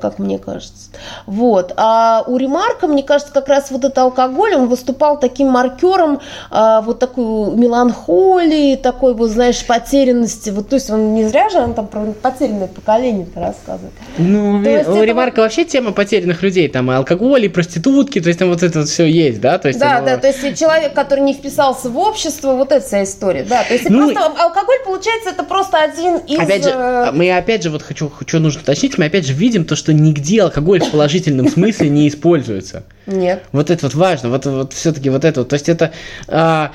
как 0.00 0.18
мне 0.18 0.38
кажется. 0.38 0.90
Вот. 1.26 1.72
А 1.76 2.24
у 2.26 2.36
Ремарка, 2.36 2.86
мне 2.86 3.02
кажется, 3.02 3.32
как 3.32 3.48
раз 3.48 3.70
вот 3.70 3.84
это 3.84 4.02
алкоголь, 4.02 4.54
он 4.54 4.68
выступал 4.68 5.18
таким 5.18 5.48
маркером 5.48 6.20
а, 6.50 6.80
вот 6.82 6.98
такой 6.98 7.54
меланхолии, 7.56 8.76
такой 8.76 9.14
вот, 9.14 9.30
знаешь, 9.30 9.64
потерянности. 9.66 10.50
Вот, 10.50 10.68
то 10.68 10.74
есть 10.76 10.90
он 10.90 11.14
не 11.14 11.24
зря 11.26 11.48
же 11.48 11.58
он 11.58 11.74
там 11.74 11.86
про 11.86 12.12
потерянное 12.22 12.68
поколение-то 12.68 13.40
рассказывает. 13.40 13.92
Ну, 14.18 14.62
То 14.62 14.70
есть 14.70 14.88
у 14.88 14.92
это 14.94 15.04
Ремарка 15.04 15.40
вообще 15.40 15.64
тема 15.64 15.92
потерянных 15.92 16.42
людей, 16.42 16.68
там 16.68 16.90
и 16.90 16.94
алкоголь, 16.94 17.44
и 17.44 17.48
проститутки, 17.48 18.20
то 18.20 18.28
есть 18.28 18.38
там 18.38 18.48
вот 18.50 18.62
это 18.62 18.80
вот 18.80 18.88
все 18.88 19.06
есть, 19.06 19.40
да? 19.40 19.58
То 19.58 19.68
есть 19.68 19.80
Да, 19.80 19.98
оно- 19.98 20.06
да, 20.06 20.16
то 20.16 20.26
есть 20.28 20.58
человек, 20.58 20.94
который 20.94 21.20
не 21.20 21.34
вписался 21.34 21.90
в 21.90 21.98
общество, 21.98 22.52
вот 22.52 22.72
эта 22.72 22.86
вся 22.86 23.02
история, 23.02 23.44
да. 23.48 23.64
То 23.64 23.74
есть 23.74 23.88
Ну, 23.88 24.12
просто 24.12 24.32
алкоголь, 24.42 24.78
получается, 24.84 25.30
это 25.30 25.42
просто 25.44 25.78
один 25.78 26.16
из... 26.18 26.38
Опять 26.38 26.64
же, 26.64 26.70
э, 26.70 27.10
мы 27.12 27.36
опять 27.36 27.62
же 27.62 27.70
вот 27.70 27.82
хочу, 27.82 28.10
что 28.26 28.38
нужно 28.38 28.62
уточнить, 28.62 28.98
мы 28.98 29.06
опять 29.06 29.26
же 29.26 29.32
видим 29.32 29.55
то, 29.64 29.76
что 29.76 29.92
нигде 29.92 30.42
алкоголь 30.42 30.80
в 30.80 30.90
положительном 30.90 31.48
смысле 31.48 31.88
не 31.88 32.08
используется. 32.08 32.84
Нет. 33.06 33.44
Вот 33.52 33.70
это 33.70 33.86
вот 33.86 33.94
важно, 33.94 34.30
вот, 34.30 34.46
вот 34.46 34.72
все-таки 34.72 35.10
вот 35.10 35.24
это 35.24 35.40
вот. 35.40 35.48
То 35.48 35.54
есть 35.54 35.68
это... 35.68 35.92
а, 36.28 36.72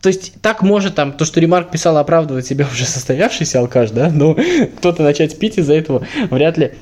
то 0.00 0.08
есть 0.08 0.34
так 0.42 0.62
может 0.62 0.96
там 0.96 1.12
то, 1.12 1.24
что 1.24 1.38
Ремарк 1.38 1.70
писал, 1.70 1.96
оправдывать 1.96 2.46
себя 2.46 2.66
уже 2.70 2.84
состоявшийся 2.86 3.60
алкаш, 3.60 3.90
да, 3.90 4.10
но 4.10 4.36
кто-то 4.78 5.02
начать 5.02 5.38
пить 5.38 5.58
из-за 5.58 5.74
этого 5.74 6.06
вряд 6.30 6.58
ли 6.58 6.72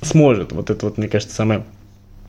сможет. 0.00 0.52
Вот 0.52 0.70
это 0.70 0.86
вот, 0.86 0.96
мне 0.96 1.08
кажется, 1.08 1.34
самое 1.34 1.64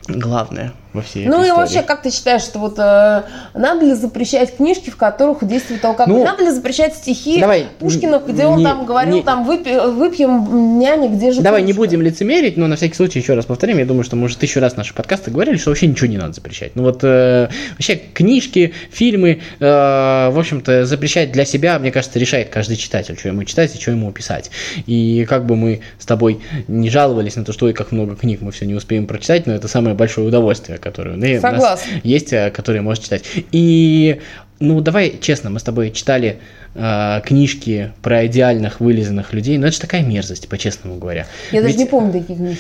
главное 0.08 0.74
во 0.96 1.02
всей 1.02 1.26
Ну 1.28 1.42
и 1.42 1.48
истории. 1.48 1.58
вообще, 1.58 1.82
как 1.84 2.02
ты 2.02 2.12
считаешь, 2.12 2.42
что 2.42 2.60
вот 2.60 2.76
э, 2.80 3.24
надо 3.54 3.86
ли 3.86 3.94
запрещать 3.94 4.56
книжки, 4.56 4.90
в 4.90 4.98
которых 4.98 5.46
действует 5.46 5.84
алкоголь? 5.86 6.16
Ну, 6.18 6.24
надо 6.26 6.44
ли 6.44 6.52
запрещать 6.52 6.96
стихи 6.96 7.40
давай, 7.40 7.68
Пушкина, 7.80 8.22
где 8.26 8.46
он 8.46 8.58
не- 8.60 8.64
там 8.64 8.86
говорил, 8.86 9.16
не- 9.16 9.24
там 9.24 9.48
«Выпи- 9.50 9.92
выпьем 9.92 10.80
няня, 10.80 11.10
где 11.10 11.32
же 11.32 11.42
Давай 11.42 11.62
не 11.62 11.74
кружка?» 11.74 11.82
будем 11.82 12.02
лицемерить, 12.02 12.58
но 12.58 12.68
на 12.68 12.76
всякий 12.76 12.96
случай 12.96 13.20
еще 13.20 13.34
раз 13.36 13.46
повторим. 13.46 13.78
Я 13.78 13.86
думаю, 13.86 14.04
что 14.04 14.16
мы 14.16 14.26
уже 14.26 14.38
тысячу 14.38 14.60
раз 14.60 14.76
наши 14.78 14.94
подкасты 14.94 15.32
говорили, 15.32 15.58
что 15.58 15.70
вообще 15.72 15.88
ничего 15.88 16.08
не 16.08 16.18
надо 16.18 16.34
запрещать. 16.34 16.76
Ну 16.76 16.84
вот 16.84 17.00
э, 17.04 17.50
вообще 17.72 17.96
книжки, 18.14 18.74
фильмы, 18.92 19.42
э, 19.60 20.30
в 20.32 20.40
общем-то, 20.40 20.86
запрещать 20.86 21.32
для 21.32 21.46
себя, 21.46 21.78
мне 21.80 21.92
кажется, 21.92 22.18
решает 22.20 22.50
каждый 22.50 22.78
читатель, 22.78 23.18
что 23.18 23.30
ему 23.30 23.44
читать 23.44 23.76
и 23.76 23.80
что 23.82 23.92
ему 23.92 24.12
писать. 24.12 24.52
И 24.86 25.26
как 25.28 25.46
бы 25.46 25.56
мы 25.56 25.82
с 26.00 26.06
тобой 26.06 26.40
не 26.68 26.90
жаловались 26.90 27.36
на 27.36 27.44
то, 27.44 27.52
что 27.54 27.66
ой, 27.66 27.74
как 27.74 27.92
много 27.92 28.16
книг 28.16 28.42
мы 28.42 28.52
все 28.52 28.66
не 28.66 28.74
успеем 28.74 29.08
прочитать, 29.08 29.46
но 29.48 29.54
это 29.54 29.68
самое 29.68 29.96
большое 29.96 30.28
удовольствие, 30.28 30.78
которое 30.86 31.16
ну, 31.16 31.42
Согласна. 31.42 31.92
есть, 32.04 32.32
э, 32.32 32.52
которые 32.52 32.84
можно 32.84 33.04
читать. 33.04 33.24
И 33.52 34.22
ну 34.60 34.82
давай 34.82 35.18
честно, 35.20 35.50
мы 35.50 35.60
с 35.60 35.64
тобой 35.64 35.90
читали 35.90 36.38
э, 36.76 37.22
книжки 37.26 37.92
про 38.04 38.28
идеальных 38.28 38.80
вылизанных 38.80 39.34
людей, 39.34 39.58
но 39.58 39.66
это 39.66 39.74
же 39.76 39.82
такая 39.82 40.04
мерзость, 40.04 40.48
по-честному 40.48 40.98
говоря. 40.98 41.26
Я 41.52 41.62
даже 41.62 41.74
Ведь- 41.74 41.80
не 41.80 41.86
помню 41.88 42.14
таких 42.14 42.38
книг. 42.38 42.58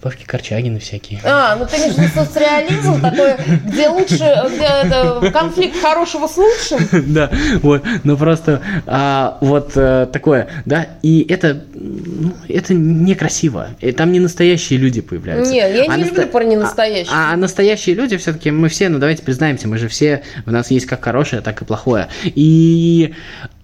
Павки 0.00 0.24
Корчагины 0.24 0.78
всякие. 0.78 1.20
А, 1.24 1.56
ну 1.56 1.66
ты 1.66 1.76
имеешь 1.76 1.94
в 1.94 1.98
виду 1.98 2.12
соцреализм 2.14 3.00
такой, 3.00 3.34
где 3.64 3.88
лучше, 3.88 4.16
где 4.54 4.64
это, 4.64 5.30
конфликт 5.32 5.80
хорошего 5.80 6.26
с 6.26 6.36
лучшим? 6.36 6.88
Да, 7.12 7.30
вот, 7.62 7.84
ну 8.04 8.16
просто 8.16 8.62
а, 8.86 9.38
вот 9.40 9.72
э, 9.76 10.06
такое, 10.12 10.48
да, 10.64 10.88
и 11.02 11.26
это, 11.28 11.64
ну, 11.74 12.32
это 12.48 12.74
некрасиво, 12.74 13.68
и 13.80 13.92
там 13.92 14.12
не 14.12 14.20
настоящие 14.20 14.78
люди 14.78 15.00
появляются. 15.00 15.52
Не, 15.52 15.58
я 15.58 15.84
А 15.88 15.96
не 15.96 16.04
наста- 16.04 16.14
люблю 16.16 16.26
про 16.28 16.44
ненастоящих. 16.44 17.12
А, 17.12 17.32
а 17.32 17.36
настоящие 17.36 17.94
люди 17.96 18.16
все-таки 18.16 18.50
мы 18.50 18.68
все, 18.68 18.88
ну 18.88 18.98
давайте 18.98 19.22
признаемся, 19.22 19.68
мы 19.68 19.78
же 19.78 19.88
все, 19.88 20.22
у 20.46 20.50
нас 20.50 20.70
есть 20.70 20.86
как 20.86 21.02
хорошее, 21.02 21.42
так 21.42 21.62
и 21.62 21.64
плохое. 21.64 22.08
И 22.24 23.14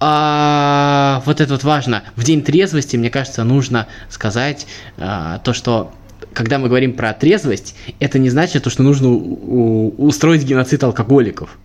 а, 0.01 1.23
вот 1.27 1.41
это 1.41 1.53
вот 1.53 1.65
важно. 1.65 2.03
В 2.17 2.25
день 2.25 2.43
трезвости, 2.43 2.97
мне 2.97 3.11
кажется, 3.11 3.45
нужно 3.45 3.87
сказать 4.09 4.67
а, 4.97 5.39
то, 5.39 5.53
что 5.53 5.93
когда 6.33 6.59
мы 6.59 6.69
говорим 6.69 6.93
про 6.93 7.13
трезвость, 7.13 7.75
это 8.01 8.19
не 8.19 8.31
значит 8.31 8.65
то, 8.65 8.71
что 8.71 8.83
нужно 8.83 9.09
устроить 9.11 10.45
геноцид 10.45 10.83
алкоголиков. 10.85 11.59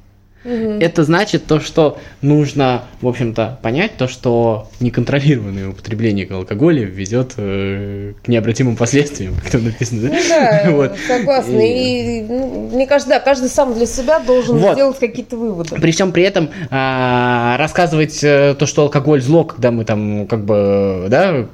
Это 0.43 1.03
значит 1.03 1.45
то, 1.45 1.59
что 1.59 1.97
нужно, 2.21 2.83
в 3.01 3.07
общем-то, 3.07 3.59
понять 3.61 3.95
то, 3.97 4.07
что 4.07 4.69
неконтролируемое 4.81 5.69
употребление 5.69 6.27
алкоголя 6.29 6.83
ведет 6.83 7.33
э, 7.37 8.13
к 8.21 8.27
необратимым 8.27 8.75
последствиям, 8.75 9.35
как 9.41 9.51
там 9.51 9.63
написано, 9.63 10.01
да? 10.01 10.09
Ну 10.09 10.21
да, 10.29 10.63
Вот. 10.71 10.97
согласна. 11.07 11.59
И, 11.61 12.21
ну, 12.23 12.69
мне 12.73 12.87
кажется, 12.87 13.09
да, 13.09 13.19
каждый 13.19 13.49
сам 13.49 13.73
для 13.73 13.85
себя 13.85 14.19
должен 14.19 14.57
Вот. 14.57 14.73
сделать 14.73 14.99
какие-то 14.99 15.37
выводы. 15.37 15.75
При 15.75 15.91
всем 15.91 16.11
при 16.11 16.23
этом 16.23 16.49
а, 16.69 17.55
рассказывать 17.57 18.21
э, 18.23 18.55
то, 18.59 18.65
что 18.65 18.83
алкоголь 18.83 19.21
зло, 19.21 19.45
когда 19.45 19.71
мы 19.71 19.85
там 19.85 20.27
как 20.27 20.43
бы, 20.43 21.07
да, 21.09 21.47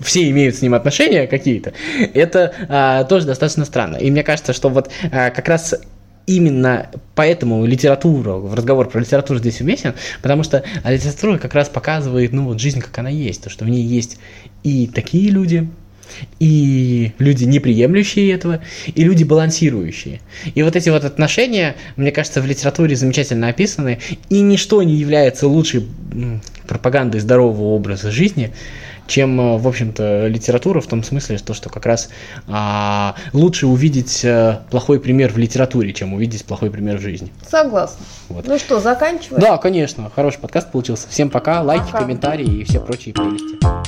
все 0.00 0.28
имеют 0.30 0.56
с 0.56 0.62
ним 0.62 0.74
отношения 0.74 1.26
какие-то, 1.26 1.72
это 2.14 2.52
а, 2.68 3.04
тоже 3.04 3.26
достаточно 3.26 3.64
странно. 3.64 3.96
И 3.96 4.10
мне 4.10 4.22
кажется, 4.22 4.52
что 4.52 4.68
вот 4.68 4.90
а, 5.12 5.30
как 5.30 5.48
раз 5.48 5.74
именно 6.26 6.90
поэтому 7.14 7.64
литература, 7.66 8.34
разговор 8.54 8.88
про 8.88 9.00
литературу 9.00 9.38
здесь 9.38 9.60
уместен, 9.60 9.94
потому 10.22 10.42
что 10.42 10.64
литература 10.84 11.38
как 11.38 11.54
раз 11.54 11.68
показывает, 11.68 12.32
ну 12.32 12.44
вот 12.44 12.60
жизнь, 12.60 12.80
как 12.80 12.98
она 12.98 13.10
есть, 13.10 13.42
то, 13.42 13.50
что 13.50 13.64
в 13.64 13.68
ней 13.68 13.82
есть 13.82 14.18
и 14.64 14.86
такие 14.92 15.30
люди, 15.30 15.68
и 16.38 17.12
люди, 17.18 17.44
не 17.44 17.58
приемлющие 17.58 18.32
этого, 18.32 18.60
и 18.86 19.04
люди, 19.04 19.24
балансирующие. 19.24 20.20
И 20.54 20.62
вот 20.62 20.76
эти 20.76 20.88
вот 20.88 21.04
отношения, 21.04 21.76
мне 21.96 22.12
кажется, 22.12 22.40
в 22.40 22.46
литературе 22.46 22.96
замечательно 22.96 23.48
описаны, 23.48 23.98
и 24.28 24.40
ничто 24.40 24.82
не 24.82 24.94
является 24.94 25.48
лучшей 25.48 25.86
пропагандой 26.66 27.20
здорового 27.20 27.74
образа 27.74 28.10
жизни, 28.10 28.52
чем, 29.06 29.40
э, 29.40 29.58
в 29.58 29.66
общем-то, 29.68 30.26
литература 30.26 30.80
в 30.80 30.86
том 30.86 31.02
смысле, 31.02 31.38
что, 31.38 31.54
что 31.54 31.70
как 31.70 31.86
раз 31.86 32.08
а, 32.48 33.14
лучше 33.32 33.66
увидеть 33.66 34.24
э, 34.24 34.60
плохой 34.70 35.00
пример 35.00 35.32
в 35.32 35.38
литературе, 35.38 35.92
чем 35.92 36.14
увидеть 36.14 36.44
плохой 36.44 36.70
пример 36.70 36.98
в 36.98 37.00
жизни. 37.00 37.32
Согласна. 37.48 38.04
Вот. 38.28 38.46
Ну 38.46 38.58
что, 38.58 38.80
заканчиваем? 38.80 39.40
Да, 39.40 39.58
конечно, 39.58 40.10
хороший 40.14 40.40
подкаст 40.40 40.70
получился. 40.70 41.08
Всем 41.08 41.30
пока, 41.30 41.62
лайки, 41.62 41.86
Пока. 41.86 41.98
комментарии 41.98 42.60
и 42.60 42.64
все 42.64 42.80
прочие 42.80 43.14
прелести. 43.14 43.85